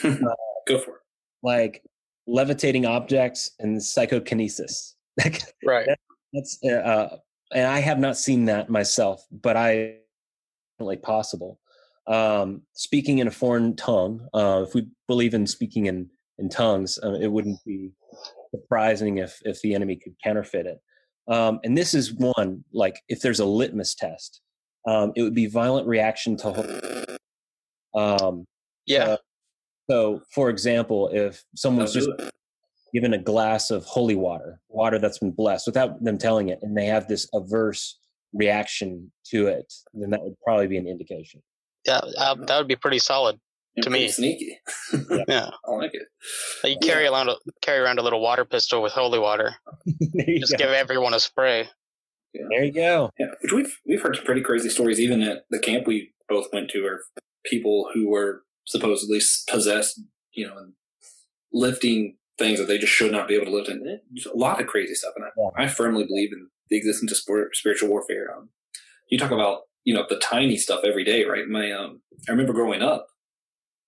[0.05, 0.15] uh,
[0.69, 1.03] go for it.
[1.43, 1.83] like
[2.29, 4.95] levitating objects and psychokinesis.
[5.65, 5.87] Right.
[5.87, 5.99] That,
[6.33, 7.17] that's uh, uh,
[7.53, 9.95] and i have not seen that myself but i
[10.81, 11.59] like possible
[12.09, 14.27] um, speaking in a foreign tongue.
[14.35, 17.93] Uh, if we believe in speaking in in tongues, uh, it wouldn't be
[18.51, 20.81] surprising if if the enemy could counterfeit it.
[21.29, 24.41] Um, and this is one like if there's a litmus test,
[24.87, 27.19] um, it would be violent reaction to.
[27.95, 28.47] Um,
[28.87, 29.05] yeah.
[29.05, 29.17] Uh,
[29.91, 32.09] so, for example, if someone's just
[32.99, 36.77] given a glass of holy water, water that's been blessed, without them telling it, and
[36.77, 37.97] they have this averse
[38.33, 41.41] reaction to it, then that would probably be an indication.
[41.87, 43.39] Yeah, uh, that would be pretty solid
[43.83, 44.09] to me.
[44.09, 44.59] Sneaky.
[45.29, 46.09] yeah, I like it.
[46.65, 47.11] You carry yeah.
[47.11, 49.55] around a, carry around a little water pistol with holy water.
[50.27, 50.59] Just go.
[50.59, 51.69] give everyone a spray.
[52.35, 52.47] Yeah.
[52.51, 53.11] There you go.
[53.17, 54.99] Yeah, which we've we've heard some pretty crazy stories.
[54.99, 57.05] Even at the camp we both went to, are
[57.47, 60.01] people who were supposedly possessed,
[60.33, 60.73] you know, and
[61.53, 63.69] lifting things that they just should not be able to lift.
[63.69, 64.01] And a
[64.37, 65.15] lot of crazy stuff.
[65.17, 65.65] And I, yeah.
[65.65, 67.19] I firmly believe in the existence of
[67.53, 68.35] spiritual warfare.
[68.37, 68.51] Um,
[69.11, 71.49] you talk about you know, the tiny stuff every day, right?
[71.49, 73.07] My, um, I remember growing up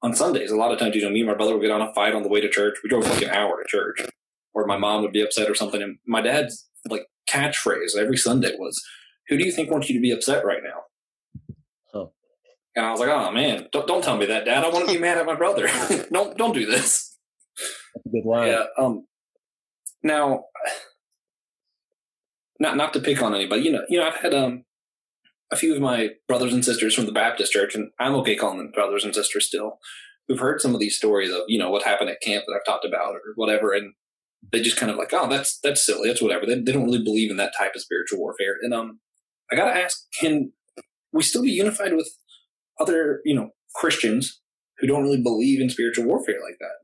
[0.01, 1.83] on Sundays, a lot of times, you know, me and my brother would get on
[1.83, 2.79] a fight on the way to church.
[2.83, 4.09] We drove like an hour to church,
[4.55, 5.83] or my mom would be upset or something.
[5.83, 8.83] And my dad's like catchphrase every Sunday was,
[9.29, 10.85] "Who do you think wants you to be upset right now?"
[12.75, 14.65] And I was like, "Oh man, don't don't tell me that, Dad.
[14.65, 15.69] I want to be mad at my brother.
[16.11, 17.19] don't don't do this."
[18.11, 18.49] Good line.
[18.49, 18.65] Yeah.
[18.79, 19.07] Um.
[20.03, 20.45] Now,
[22.59, 24.65] not not to pick on anybody, you know, you know, I've had um
[25.53, 28.59] a few of my brothers and sisters from the Baptist church, and I'm okay calling
[28.59, 29.79] them brothers and sisters still,
[30.29, 32.65] who've heard some of these stories of, you know, what happened at camp that I've
[32.65, 33.73] talked about or whatever.
[33.73, 33.95] And
[34.53, 36.09] they just kind of like, oh, that's, that's silly.
[36.09, 36.47] That's whatever.
[36.47, 38.57] They, they don't really believe in that type of spiritual warfare.
[38.63, 39.01] And, um,
[39.51, 40.53] I got to ask, can
[41.13, 42.09] we still be unified with
[42.79, 44.41] other, you know, Christians
[44.79, 46.77] who don't really believe in spiritual warfare like that?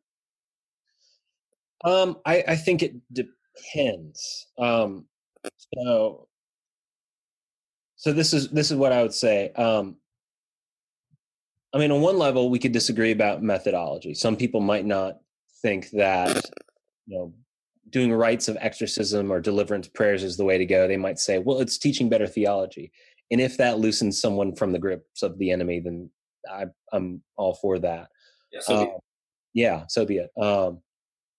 [1.85, 4.49] Um, I, I think it depends.
[4.59, 5.07] Um,
[5.75, 6.29] so
[7.97, 9.51] so this is this is what I would say.
[9.53, 9.97] Um,
[11.75, 14.15] I mean, on one level, we could disagree about methodology.
[14.15, 15.19] Some people might not
[15.63, 16.37] think that
[17.07, 17.35] you know
[17.91, 20.87] doing rites of exorcism or deliverance prayers is the way to go.
[20.87, 22.93] They might say, well, it's teaching better theology,
[23.31, 26.11] and if that loosens someone from the grips of the enemy, then
[26.51, 28.09] I, am all for that.
[28.53, 28.91] Yeah, so, um,
[29.55, 30.31] yeah, so be it.
[30.41, 30.81] Um,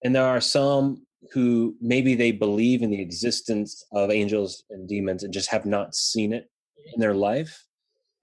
[0.04, 5.24] and there are some who maybe they believe in the existence of angels and demons
[5.24, 6.50] and just have not seen it
[6.94, 7.66] in their life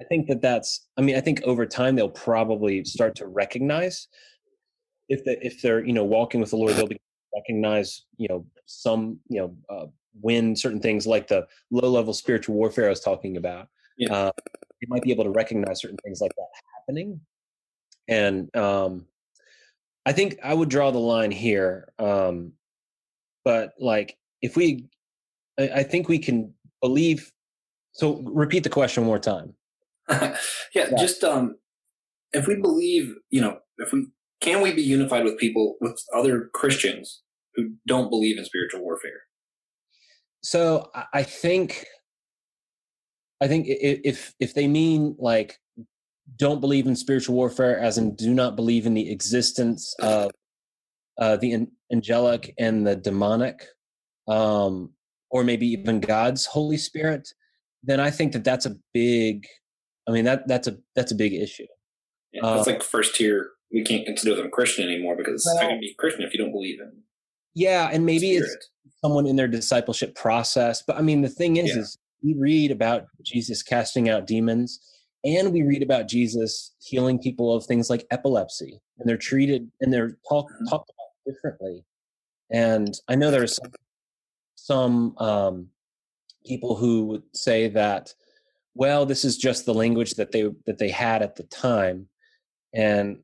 [0.01, 4.09] i think that that's i mean i think over time they'll probably start to recognize
[5.09, 6.99] if they if they're you know walking with the lord they'll be
[7.35, 9.87] recognize you know some you know uh,
[10.21, 13.69] when certain things like the low level spiritual warfare i was talking about
[13.99, 14.13] yeah.
[14.13, 14.33] uh,
[14.81, 16.47] you might be able to recognize certain things like that
[16.79, 17.21] happening
[18.09, 19.05] and um
[20.07, 22.53] i think i would draw the line here um
[23.45, 24.87] but like if we
[25.59, 27.33] I, I think we can believe
[27.95, 29.55] so repeat the question one more time.
[30.11, 30.37] yeah,
[30.75, 31.57] yeah, just um
[32.33, 34.07] if we believe, you know, if we
[34.41, 37.23] can we be unified with people with other Christians
[37.55, 39.23] who don't believe in spiritual warfare?
[40.43, 41.87] So I think
[43.41, 45.59] I think if if they mean like
[46.37, 50.31] don't believe in spiritual warfare as in do not believe in the existence of
[51.19, 53.67] uh, the angelic and the demonic
[54.27, 54.91] um,
[55.31, 57.29] or maybe even god's holy spirit
[57.83, 59.47] then i think that that's a big
[60.09, 61.67] i mean that that's a that's a big issue
[62.33, 65.69] yeah, that's uh, like first tier we can't consider them christian anymore because well, how
[65.69, 66.93] can be christian if you don't believe in
[67.55, 68.51] yeah and maybe spirit.
[68.55, 68.71] it's
[69.05, 71.83] someone in their discipleship process but i mean the thing is yeah.
[71.83, 74.81] is we read about jesus casting out demons
[75.25, 79.93] and we read about jesus healing people of things like epilepsy and they're treated and
[79.93, 80.67] they're talk, mm-hmm.
[80.69, 81.85] talked about differently
[82.51, 83.73] and i know there's some,
[84.55, 85.69] some um,
[86.47, 88.13] people who would say that
[88.75, 92.09] well this is just the language that they that they had at the time
[92.73, 93.19] and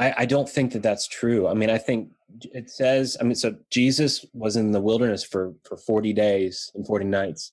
[0.00, 1.46] I, I don't think that that's true.
[1.46, 2.10] I mean, I think
[2.54, 3.18] it says.
[3.20, 7.52] I mean, so Jesus was in the wilderness for for forty days and forty nights,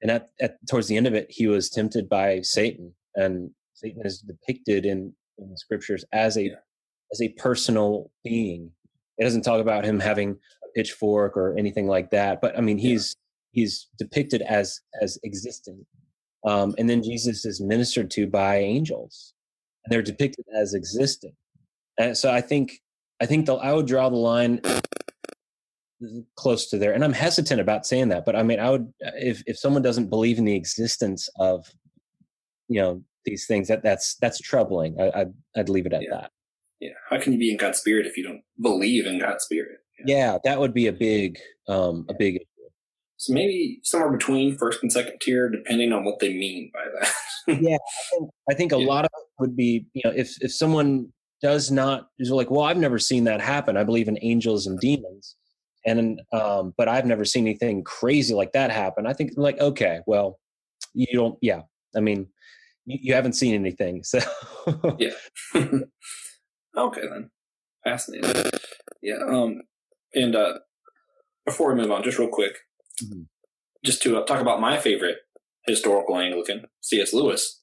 [0.00, 4.02] and at, at towards the end of it, he was tempted by Satan, and Satan
[4.04, 6.50] is depicted in, in the scriptures as a
[7.12, 8.70] as a personal being.
[9.18, 12.78] It doesn't talk about him having a pitchfork or anything like that, but I mean,
[12.78, 13.16] he's
[13.52, 15.84] he's depicted as as existing
[16.46, 19.34] um, and then jesus is ministered to by angels
[19.84, 21.34] and they're depicted as existing
[21.98, 22.80] and so i think
[23.20, 24.60] i think the, i would draw the line
[26.36, 29.42] close to there and i'm hesitant about saying that but i mean i would if
[29.46, 31.66] if someone doesn't believe in the existence of
[32.70, 36.08] you know these things that that's that's troubling I, would I'd leave it at yeah.
[36.12, 36.30] that
[36.80, 39.80] yeah how can you be in god's spirit if you don't believe in god's spirit
[40.06, 42.40] yeah, yeah that would be a big um a big
[43.20, 47.60] so maybe somewhere between first and second tier, depending on what they mean by that.
[47.60, 48.86] yeah, I think, I think a yeah.
[48.86, 51.12] lot of it would be, you know, if if someone
[51.42, 53.76] does not is like, well, I've never seen that happen.
[53.76, 55.36] I believe in angels and demons,
[55.84, 59.06] and um, but I've never seen anything crazy like that happen.
[59.06, 60.40] I think like, okay, well,
[60.94, 61.36] you don't.
[61.42, 61.60] Yeah,
[61.94, 62.26] I mean,
[62.86, 64.18] you, you haven't seen anything, so
[64.98, 65.10] yeah.
[65.54, 67.30] okay then,
[67.84, 68.50] fascinating.
[69.02, 69.18] Yeah.
[69.26, 69.62] Um,
[70.14, 70.58] and uh,
[71.46, 72.56] before we move on, just real quick,
[73.02, 73.22] Mm-hmm.
[73.84, 75.18] Just to uh, talk about my favorite
[75.66, 77.12] historical Anglican, C.S.
[77.12, 77.60] Lewis.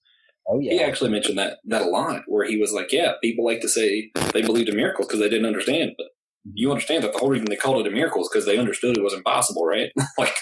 [0.49, 3.45] Oh yeah, he actually mentioned that that a lot, where he was like, "Yeah, people
[3.45, 6.51] like to say they believed in miracles because they didn't understand, but mm-hmm.
[6.55, 8.97] you understand that the whole reason they called it a miracle is because they understood
[8.97, 9.91] it was impossible, right?
[10.18, 10.34] like,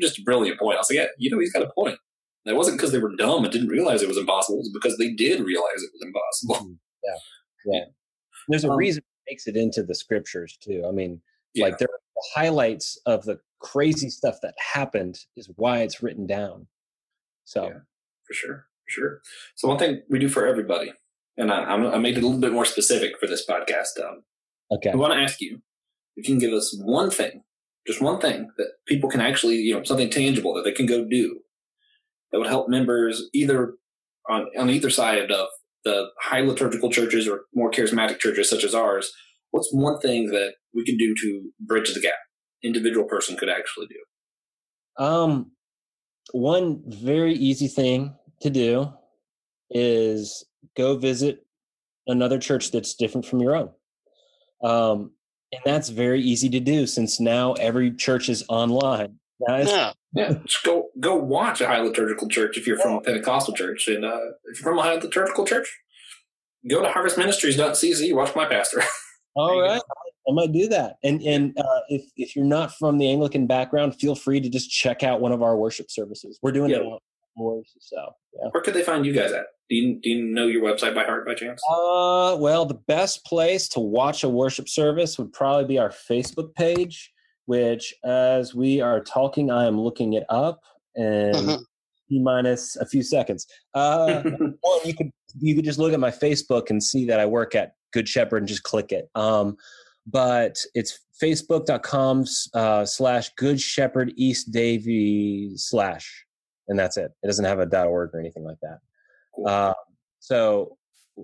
[0.00, 0.76] just a brilliant point.
[0.76, 1.98] I was like, yeah, you know, he's got a point.
[2.44, 4.58] It wasn't because they were dumb and didn't realize it was impossible.
[4.58, 6.66] It was because they did realize it was impossible.
[6.66, 6.72] Mm-hmm.
[7.04, 7.84] Yeah, yeah.
[8.48, 10.84] There's a um, reason it makes it into the scriptures too.
[10.86, 11.20] I mean,
[11.54, 11.66] yeah.
[11.66, 16.26] like there are the highlights of the crazy stuff that happened is why it's written
[16.26, 16.66] down.
[17.44, 17.78] So, yeah,
[18.26, 19.20] for sure, for sure.
[19.54, 20.92] So one thing we do for everybody,
[21.36, 24.02] and I, I made it a little bit more specific for this podcast.
[24.04, 24.24] Um,
[24.72, 25.62] okay, we want to ask you
[26.16, 27.44] if you can give us one thing,
[27.86, 31.04] just one thing that people can actually, you know, something tangible that they can go
[31.04, 31.40] do
[32.32, 33.74] that would help members either
[34.28, 35.48] on on either side of
[35.84, 39.12] the high liturgical churches or more charismatic churches such as ours.
[39.50, 42.14] What's one thing that we can do to bridge the gap?
[42.62, 45.04] individual person could actually do?
[45.04, 45.52] Um,
[46.32, 48.92] one very easy thing to do
[49.70, 50.44] is
[50.76, 51.44] go visit
[52.06, 53.70] another church that's different from your own.
[54.62, 55.12] Um,
[55.52, 59.18] and that's very easy to do since now every church is online.
[59.46, 59.68] Guys.
[59.68, 60.32] Yeah, yeah.
[60.44, 64.04] Just go go watch a high liturgical church if you're from a Pentecostal church, and
[64.04, 65.68] uh, if you're from a high liturgical church,
[66.68, 68.14] go to harvestministries.cc.
[68.14, 68.82] Watch my pastor.
[69.36, 69.80] All right,
[70.28, 70.96] I might do that.
[71.02, 74.70] And and uh, if if you're not from the Anglican background, feel free to just
[74.70, 76.38] check out one of our worship services.
[76.42, 76.78] We're doing yeah.
[76.78, 77.00] it
[77.36, 77.62] more.
[77.80, 77.96] So
[78.34, 78.48] yeah.
[78.50, 79.46] Where could they find you guys at?
[79.70, 81.62] Do you do you know your website by heart by chance?
[81.68, 86.54] Uh, well, the best place to watch a worship service would probably be our Facebook
[86.54, 87.10] page.
[87.46, 90.60] Which, as we are talking, I am looking it up
[90.94, 91.34] and.
[91.34, 91.62] Mm-hmm.
[92.22, 93.46] minus a few seconds.
[93.72, 94.22] Uh,
[94.62, 97.54] well, you could you could just look at my Facebook and see that I work
[97.54, 99.08] at Good Shepherd and just click it.
[99.14, 99.56] Um,
[100.06, 102.24] but it's facebook.com
[102.54, 106.26] uh, slash Good Shepherd East Davie slash,
[106.68, 107.12] and that's it.
[107.22, 108.78] It doesn't have a dot org or anything like that.
[109.34, 109.48] Cool.
[109.48, 109.74] Uh,
[110.18, 110.76] so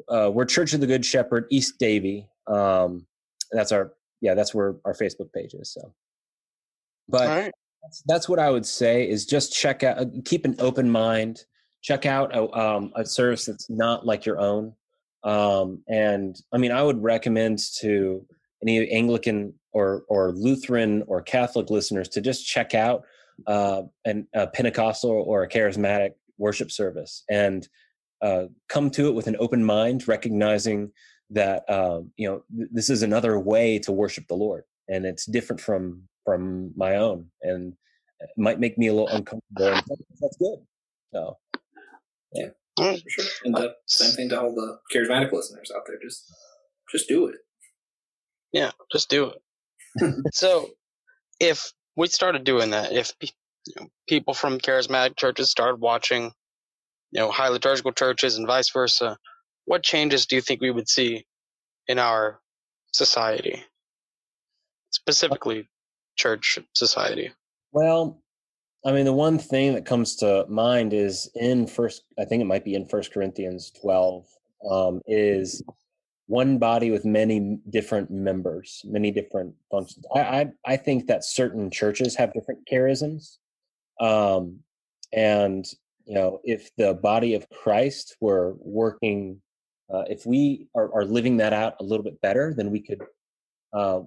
[0.09, 2.29] uh, we're Church of the Good Shepherd East Davie.
[2.47, 3.07] Um,
[3.51, 5.73] that's our yeah, that's where our Facebook page is.
[5.73, 5.93] So,
[7.09, 7.53] but right.
[7.83, 11.45] that's, that's what I would say is just check out, uh, keep an open mind,
[11.83, 14.75] check out a, um, a service that's not like your own.
[15.25, 18.25] Um, and I mean, I would recommend to
[18.63, 23.03] any Anglican or or Lutheran or Catholic listeners to just check out
[23.47, 27.69] uh, an, a Pentecostal or a charismatic worship service and
[28.23, 30.91] uh, come to it with an open mind, recognizing
[31.31, 35.27] that um, you know th- this is another way to worship the Lord, and it's
[35.27, 37.73] different from from my own, and
[38.21, 39.81] it might make me a little uncomfortable.
[40.21, 40.59] that's good.
[41.15, 41.39] So,
[42.35, 43.25] yeah, for sure.
[43.45, 45.97] And the same thing to all the charismatic listeners out there.
[46.03, 46.31] Just
[46.93, 47.37] just do it.
[48.53, 50.15] Yeah, just do it.
[50.35, 50.69] so,
[51.41, 53.29] if we started doing that, if you
[53.81, 56.25] know, people from charismatic churches started watching,
[57.11, 59.17] you know, high liturgical churches and vice versa,
[59.65, 61.25] what changes do you think we would see
[61.87, 62.39] in our
[62.93, 63.63] society, uh,
[64.91, 65.67] specifically
[66.19, 67.31] church society?
[67.73, 68.21] Well,
[68.85, 72.47] I mean, the one thing that comes to mind is in first, I think it
[72.47, 74.27] might be in First Corinthians 12,
[74.71, 75.63] um, is
[76.27, 80.05] one body with many different members, many different functions.
[80.15, 83.39] I, I, I think that certain churches have different charisms.
[84.01, 84.61] Um,
[85.13, 85.65] and,
[86.05, 89.41] you know, if the body of Christ were working
[89.91, 93.01] Uh, if we are, are living that out a little bit better, then we could.
[93.73, 94.01] Uh,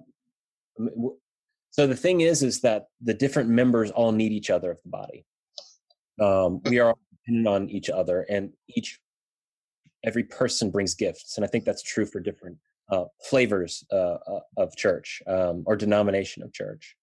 [1.72, 4.90] so the thing is, is that the different members all need each other of the
[4.90, 5.24] body.
[6.20, 9.00] Um, we are dependent on each other, and each
[10.04, 12.58] every person brings gifts, and I think that's true for different
[12.90, 16.94] uh, flavors uh, uh of church um, or denomination of church.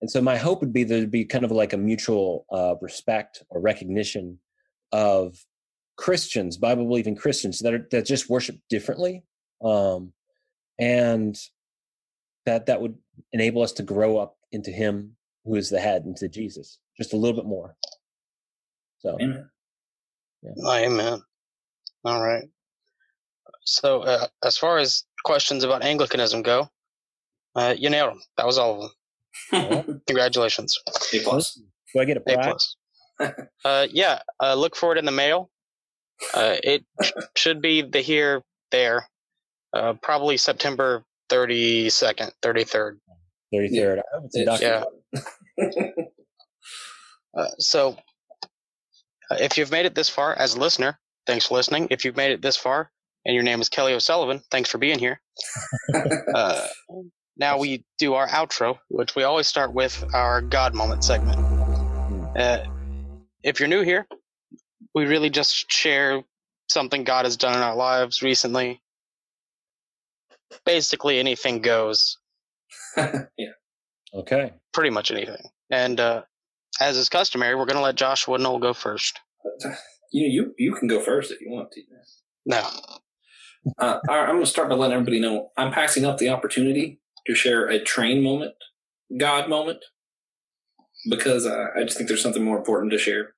[0.00, 3.44] And so my hope would be there'd be kind of like a mutual uh, respect
[3.50, 4.40] or recognition
[4.90, 5.36] of
[5.96, 9.22] Christians, Bible believing Christians that are, that just worship differently,
[9.62, 10.12] um,
[10.76, 11.36] and
[12.46, 12.96] that that would
[13.32, 17.16] enable us to grow up into Him who is the head, into Jesus, just a
[17.16, 17.74] little bit more.
[18.98, 19.48] So, amen.
[20.42, 20.70] Yeah.
[20.70, 21.22] Amen.
[22.04, 22.44] All right.
[23.64, 26.68] So, uh, as far as questions about Anglicanism go,
[27.54, 28.20] uh, you nailed them.
[28.36, 28.90] That was all of
[29.52, 30.02] them.
[30.06, 30.76] Congratulations.
[30.86, 31.60] A plus.
[31.94, 32.36] Do I get a prize?
[32.38, 32.76] A plus.
[33.64, 34.20] uh, yeah.
[34.42, 35.50] Uh, look for it in the mail.
[36.34, 36.84] Uh, it
[37.36, 39.08] should be the here there.
[39.72, 43.00] Uh, probably September thirty second, thirty third.
[43.54, 44.02] Thirty third.
[44.60, 44.84] Yeah.
[47.36, 47.96] uh, so,
[49.30, 51.88] uh, if you've made it this far as a listener, thanks for listening.
[51.90, 52.90] If you've made it this far
[53.24, 55.20] and your name is Kelly O'Sullivan, thanks for being here.
[56.34, 56.66] uh,
[57.36, 61.38] now we do our outro, which we always start with our God moment segment.
[62.36, 62.64] Uh,
[63.42, 64.06] if you're new here,
[64.94, 66.22] we really just share
[66.68, 68.80] something God has done in our lives recently.
[70.64, 72.18] Basically, anything goes.
[72.96, 73.52] yeah.
[74.14, 74.52] Okay.
[74.72, 75.42] Pretty much anything.
[75.70, 76.22] And uh,
[76.80, 79.20] as is customary, we're going to let Joshua Noel go first.
[80.10, 81.82] You you you can go first if you want to.
[82.46, 82.66] No.
[83.78, 87.34] Uh, I'm going to start by letting everybody know I'm passing up the opportunity to
[87.34, 88.54] share a train moment,
[89.18, 89.84] God moment,
[91.10, 93.34] because uh, I just think there's something more important to share,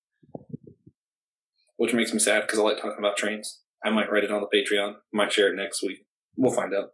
[1.76, 3.60] which makes me sad because I like talking about trains.
[3.84, 4.92] I might write it on the Patreon.
[4.92, 6.06] I might share it next week.
[6.36, 6.90] We'll find out.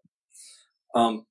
[0.96, 1.26] Um,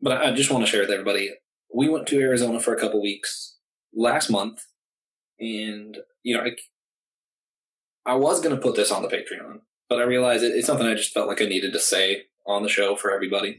[0.00, 1.30] but I just want to share with everybody.
[1.72, 3.58] We went to Arizona for a couple weeks
[3.94, 4.64] last month,
[5.38, 10.04] and you know, I, I was going to put this on the Patreon, but I
[10.04, 12.96] realized it, it's something I just felt like I needed to say on the show
[12.96, 13.58] for everybody.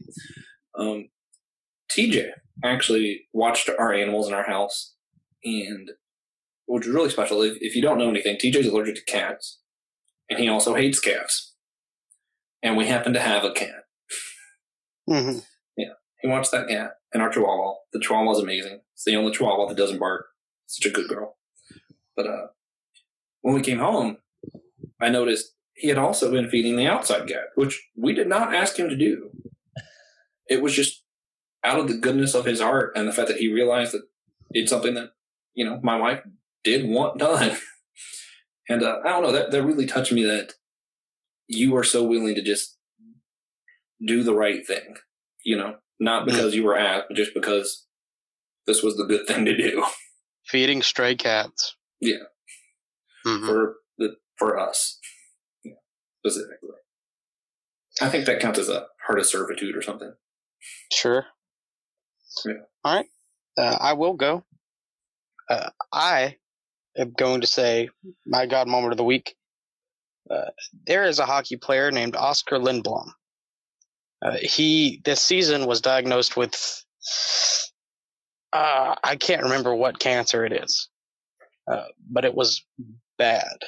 [0.76, 1.08] Um,
[1.90, 2.30] TJ
[2.64, 4.94] actually watched our animals in our house,
[5.44, 5.92] and
[6.66, 7.40] which was really special.
[7.42, 9.60] If, if you don't know anything, TJ's allergic to cats,
[10.28, 11.54] and he also hates cats.
[12.64, 13.83] And we happen to have a cat.
[15.08, 15.38] Mm-hmm.
[15.76, 17.74] Yeah, he watched that cat and our Chihuahua.
[17.92, 18.80] The Chihuahua is amazing.
[18.94, 20.26] It's the only Chihuahua that doesn't bark.
[20.66, 21.36] Such a good girl.
[22.16, 22.46] But uh,
[23.42, 24.18] when we came home,
[25.00, 28.78] I noticed he had also been feeding the outside cat, which we did not ask
[28.78, 29.30] him to do
[30.48, 31.02] it was just
[31.62, 34.02] out of the goodness of his heart and the fact that he realized that
[34.50, 35.10] it's something that
[35.54, 36.20] you know my wife
[36.62, 37.56] did want done
[38.68, 40.54] and uh, i don't know that, that really touched me that
[41.46, 42.73] you are so willing to just
[44.04, 44.96] do the right thing
[45.44, 47.86] you know not because you were asked but just because
[48.66, 49.84] this was the good thing to do
[50.46, 52.16] feeding stray cats yeah
[53.26, 53.46] mm-hmm.
[53.46, 54.98] for the for us
[55.64, 55.72] yeah,
[56.24, 56.76] specifically
[58.00, 60.12] i think that counts as a heart of servitude or something
[60.92, 61.26] Sure.
[62.44, 62.54] Yeah.
[62.84, 63.06] All right.
[63.56, 64.44] Uh, I will go.
[65.48, 66.36] Uh, I
[66.96, 67.88] am going to say
[68.26, 69.34] my God moment of the week.
[70.30, 70.50] Uh,
[70.86, 73.10] there is a hockey player named Oskar Lindblom.
[74.24, 76.82] Uh, he this season was diagnosed with
[78.52, 80.88] uh, I can't remember what cancer it is,
[81.70, 82.64] uh, but it was
[83.18, 83.58] bad.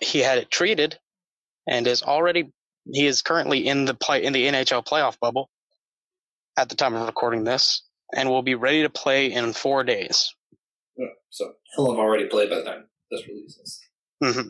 [0.00, 0.98] he had it treated,
[1.66, 2.52] and is already
[2.92, 5.50] he is currently in the play in the NHL playoff bubble
[6.56, 7.82] at the time of recording this,
[8.14, 10.32] and will be ready to play in four days.
[11.30, 13.80] so he'll have already played by the time this releases.
[14.22, 14.48] Mm-hmm.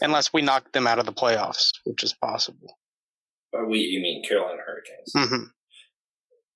[0.00, 2.78] Unless we knock them out of the playoffs, which is possible.
[3.52, 5.12] By we, you mean Carolina Hurricanes?
[5.14, 5.44] Mm-hmm.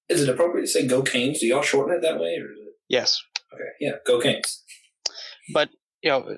[0.09, 1.41] Is it appropriate to say "Go Canes"?
[1.41, 2.75] Do y'all shorten it that way, or is it?
[2.89, 3.21] Yes.
[3.53, 3.65] Okay.
[3.81, 3.93] Yeah.
[4.07, 4.63] Go Canes.
[5.53, 5.69] But
[6.03, 6.37] you know,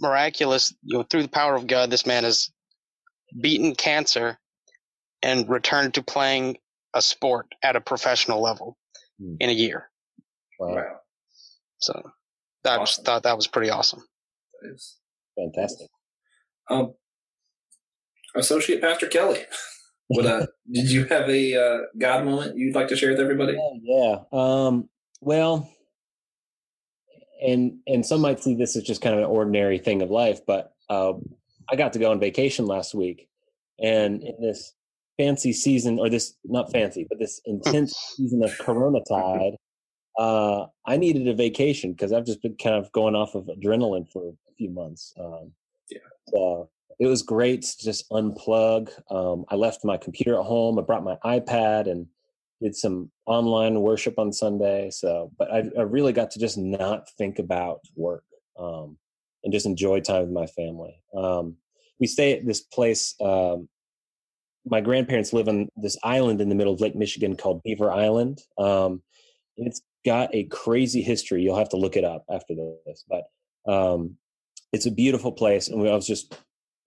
[0.00, 0.74] miraculous.
[0.82, 2.50] You know, through the power of God, this man has
[3.40, 4.38] beaten cancer
[5.22, 6.58] and returned to playing
[6.94, 8.76] a sport at a professional level
[9.20, 9.36] mm.
[9.40, 9.90] in a year.
[10.58, 11.00] Wow.
[11.78, 12.02] So
[12.64, 12.86] I awesome.
[12.86, 14.02] just thought that was pretty awesome.
[14.62, 14.96] That is
[15.36, 15.88] fantastic.
[16.70, 16.94] Um,
[18.36, 19.40] Associate Pastor Kelly,
[20.14, 23.58] what uh, did you have a uh, God moment you'd like to share with everybody?
[23.82, 24.16] Yeah.
[24.16, 24.16] yeah.
[24.32, 24.88] Um,
[25.20, 25.68] well,
[27.44, 30.40] and and some might see this as just kind of an ordinary thing of life,
[30.46, 31.12] but uh,
[31.70, 33.28] I got to go on vacation last week,
[33.78, 34.74] and in this
[35.18, 39.56] fancy season, or this not fancy, but this intense season of Corona tide,
[40.18, 44.10] uh, I needed a vacation because I've just been kind of going off of adrenaline
[44.10, 45.12] for a few months.
[45.18, 45.52] Um,
[45.90, 45.98] yeah.
[46.28, 48.90] So it was great to just unplug.
[49.10, 50.78] Um, I left my computer at home.
[50.78, 52.06] I brought my iPad and
[52.62, 54.90] did some online worship on Sunday.
[54.90, 58.24] So, but I, I really got to just not think about work
[58.58, 58.96] um,
[59.42, 61.02] and just enjoy time with my family.
[61.16, 61.56] Um,
[61.98, 63.14] we stay at this place.
[63.20, 63.68] Um,
[64.66, 68.40] my grandparents live on this island in the middle of Lake Michigan called Beaver Island.
[68.56, 69.02] Um,
[69.56, 71.42] it's got a crazy history.
[71.42, 73.24] You'll have to look it up after this, but
[73.70, 74.16] um,
[74.72, 75.68] it's a beautiful place.
[75.68, 76.38] And I was just,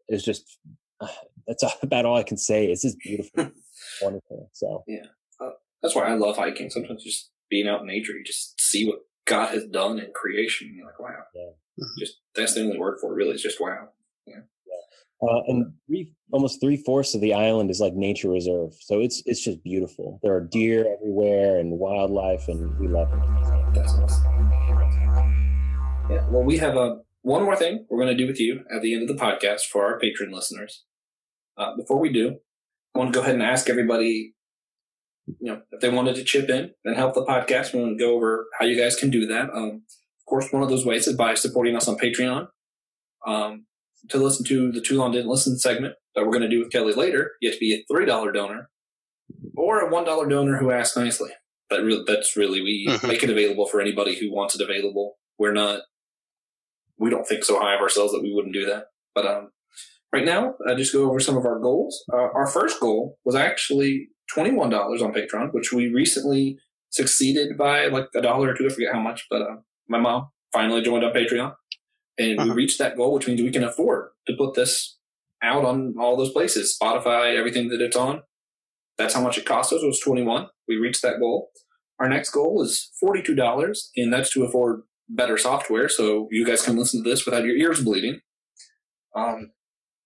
[0.07, 0.57] it's just,
[1.01, 1.07] uh,
[1.47, 2.67] that's about all I can say.
[2.67, 3.51] It's just beautiful,
[4.01, 4.49] wonderful.
[4.53, 5.05] So yeah,
[5.39, 5.51] uh,
[5.81, 6.69] that's why I love hiking.
[6.69, 10.73] Sometimes just being out in nature, you just see what God has done in creation.
[10.75, 11.09] You're like, wow.
[11.35, 11.41] Yeah.
[11.43, 11.99] Mm-hmm.
[11.99, 13.15] Just that's the only word for it.
[13.15, 13.89] Really, it's just wow.
[14.25, 14.41] Yeah.
[15.19, 19.23] Uh, and three, almost three fourths of the island is like nature reserve, so it's
[19.25, 20.19] it's just beautiful.
[20.21, 23.73] There are deer everywhere and wildlife, and we love it.
[23.73, 24.23] That's awesome.
[26.09, 26.25] Yeah.
[26.29, 26.95] Well, we have a uh,
[27.27, 29.63] one more thing we're going to do with you at the end of the podcast
[29.63, 30.85] for our patron listeners.
[31.57, 32.37] Uh, before we do,
[32.95, 34.33] I want to go ahead and ask everybody,
[35.25, 37.73] you know, if they wanted to chip in and help the podcast.
[37.73, 39.49] We want to go over how you guys can do that.
[39.53, 42.47] Um, of course, one of those ways is by supporting us on Patreon.
[43.25, 43.65] Um,
[44.09, 46.71] to listen to the Too Long Didn't Listen segment that we're going to do with
[46.71, 48.69] Kelly later, you have to be a $3 donor
[49.57, 51.31] or a $1 donor who asks nicely.
[51.69, 53.05] That really, that's really, we mm-hmm.
[53.05, 55.17] make it available for anybody who wants it available.
[55.37, 55.81] We're not,
[56.99, 58.85] we don't think so high of ourselves that we wouldn't do that.
[59.13, 59.49] But, um,
[60.13, 62.03] right now, I just go over some of our goals.
[62.11, 66.57] Uh, our first goal was actually $21 on Patreon, which we recently
[66.89, 68.65] succeeded by like a dollar or two.
[68.65, 69.55] I forget how much, but, uh,
[69.87, 71.53] my mom finally joined on Patreon
[72.17, 72.49] and uh-huh.
[72.49, 74.97] we reached that goal, which means we can afford to put this
[75.43, 78.21] out on all those places, Spotify, everything that it's on.
[78.97, 79.83] That's how much it cost us.
[79.83, 80.47] It was 21.
[80.67, 81.49] We reached that goal.
[81.99, 86.75] Our next goal is $42, and that's to afford better software so you guys can
[86.75, 88.19] listen to this without your ears bleeding.
[89.15, 89.51] Um,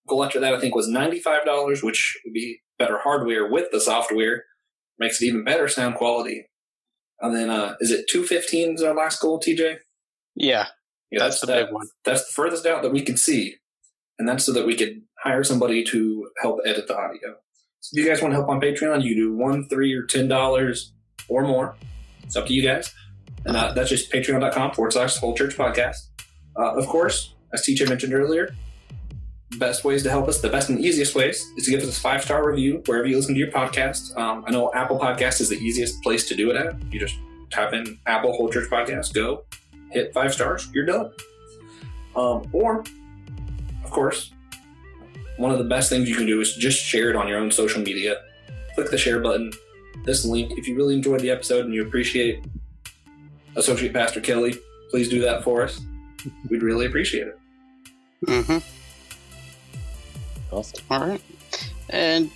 [0.07, 4.43] goal after that, I think, was $95, which would be better hardware with the software.
[4.99, 6.45] Makes it even better sound quality.
[7.19, 9.77] And then, uh, is it 215 is our last goal, TJ?
[10.35, 10.67] Yeah.
[11.11, 11.87] Yeah, that's, that's the that, big one.
[12.05, 13.55] That's the furthest out that we can see.
[14.17, 17.35] And that's so that we could hire somebody to help edit the audio.
[17.79, 20.27] So if you guys want to help on Patreon, you do one, three, or ten
[20.27, 20.93] dollars
[21.27, 21.75] or more.
[22.23, 22.93] It's up to you guys.
[23.45, 26.07] And uh, that's just patreon.com forward slash whole church podcast.
[26.55, 28.55] Uh, of course, as TJ mentioned earlier,
[29.57, 31.99] best ways to help us, the best and easiest ways, is to give us a
[31.99, 34.15] five star review wherever you listen to your podcast.
[34.17, 36.81] Um, I know Apple Podcast is the easiest place to do it at.
[36.91, 37.15] You just
[37.49, 39.43] type in Apple Whole Church Podcast, go,
[39.91, 41.11] hit five stars, you're done.
[42.15, 42.83] Um, or,
[43.83, 44.31] of course,
[45.37, 47.51] one of the best things you can do is just share it on your own
[47.51, 48.21] social media.
[48.75, 49.51] Click the share button.
[50.05, 52.45] This link, if you really enjoyed the episode and you appreciate
[53.55, 54.55] Associate Pastor Kelly,
[54.89, 55.81] please do that for us.
[56.49, 57.39] We'd really appreciate it.
[58.25, 58.57] Mm-hmm.
[60.55, 60.83] Awesome.
[60.89, 61.21] All right.
[61.89, 62.29] And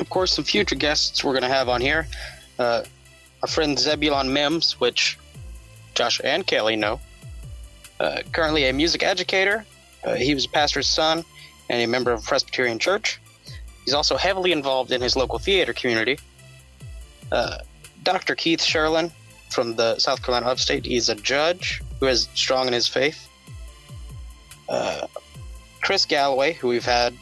[0.00, 2.06] of course, some future guests we're going to have on here.
[2.58, 2.82] Uh,
[3.42, 5.18] our friend Zebulon Mims, which
[5.94, 7.00] Josh and Kelly know.
[8.00, 9.64] Uh, currently a music educator.
[10.04, 11.24] Uh, he was a pastor's son
[11.68, 13.20] and a member of Presbyterian Church.
[13.84, 16.18] He's also heavily involved in his local theater community.
[17.32, 17.58] Uh,
[18.02, 18.34] Dr.
[18.34, 19.10] Keith Sherlin
[19.50, 20.84] from the South Carolina upstate.
[20.84, 23.28] He's a judge who is strong in his faith.
[24.68, 25.06] Uh,
[25.82, 27.14] Chris Galloway, who we've had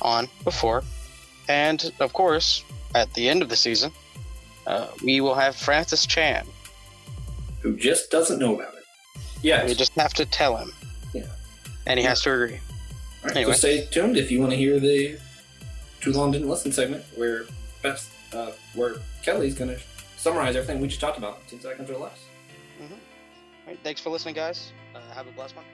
[0.00, 0.82] on before.
[1.48, 2.64] And of course,
[2.94, 3.92] at the end of the season,
[4.66, 6.46] uh, we will have Francis Chan,
[7.60, 8.84] who just doesn't know about it.
[9.42, 10.72] Yeah, we just have to tell him.
[11.12, 11.24] Yeah,
[11.86, 12.10] and he yeah.
[12.10, 12.54] has to agree.
[12.54, 13.52] All right, anyway.
[13.52, 15.18] so stay tuned if you want to hear the
[16.00, 17.44] too long didn't listen segment where
[17.82, 19.80] best uh, where Kelly's going to
[20.22, 22.18] summarize everything we just talked about ten seconds or less.
[22.80, 22.92] Mm-hmm.
[22.94, 22.98] All
[23.66, 24.72] right, thanks for listening, guys.
[24.94, 25.64] Uh, have a blessed one.